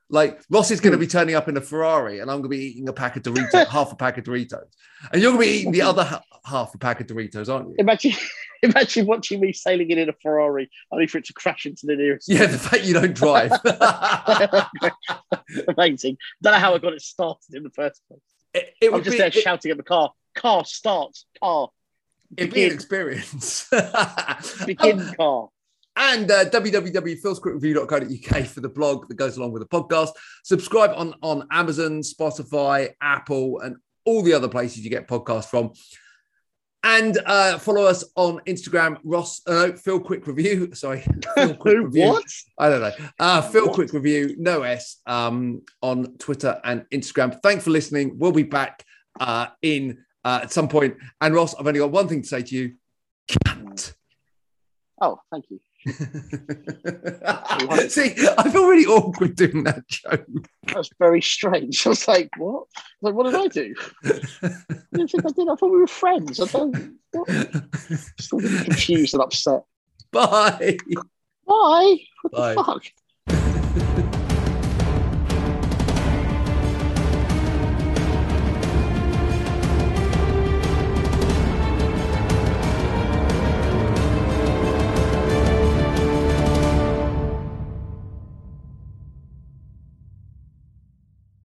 [0.09, 1.11] like Ross is going to be mm.
[1.11, 3.67] turning up in a Ferrari, and I'm going to be eating a pack of Doritos,
[3.69, 4.67] half a pack of Doritos,
[5.13, 7.71] and you're going to be eating the other ha- half a pack of Doritos, aren't
[7.71, 7.75] you?
[7.79, 8.13] Imagine,
[8.63, 11.97] imagine watching me sailing in in a Ferrari, only for it to crash into the
[11.97, 12.29] nearest.
[12.29, 13.53] Yeah, the fact you don't drive.
[15.77, 16.19] Amazing.
[16.43, 18.21] Don't know how I got it started in the first place.
[18.55, 20.13] it, it I'm just be, there it, shouting at the car.
[20.37, 21.27] Car starts.
[21.43, 21.69] Car.
[22.37, 22.75] it'd be an Begin.
[22.75, 23.69] experience.
[24.67, 25.49] Begin car.
[25.97, 30.11] And uh, www.filmscriptreview.co.uk for the blog that goes along with the podcast.
[30.45, 35.73] Subscribe on, on Amazon, Spotify, Apple, and all the other places you get podcasts from.
[36.85, 40.73] And uh, follow us on Instagram, Ross, uh, Phil Quick Review.
[40.75, 41.03] Sorry,
[41.35, 42.09] Phil Quick Review.
[42.09, 42.25] what?
[42.59, 42.93] I don't know.
[43.19, 43.75] Uh, Phil What?
[43.75, 47.41] Quick Review, no S, um, on Twitter and Instagram.
[47.43, 48.19] Thanks for listening.
[48.19, 48.85] We'll be back
[49.19, 50.97] uh, in uh, at some point.
[51.21, 52.75] And Ross, I've only got one thing to say to you.
[53.29, 53.95] Cunt.
[55.01, 55.59] Oh, thank you.
[57.89, 60.27] See, I feel really awkward doing that joke.
[60.67, 61.87] That's very strange.
[61.87, 62.65] I was like, what?
[62.77, 63.73] I was like, what did I do?
[64.05, 64.09] I
[64.93, 65.49] didn't think I did.
[65.49, 66.41] I thought we were friends.
[66.41, 66.99] I don't.
[67.13, 67.29] What?
[68.19, 69.63] Still really confused and upset.
[70.11, 70.77] Bye.
[71.47, 72.01] Bye.
[72.23, 72.55] What Bye.
[72.55, 72.83] the fuck?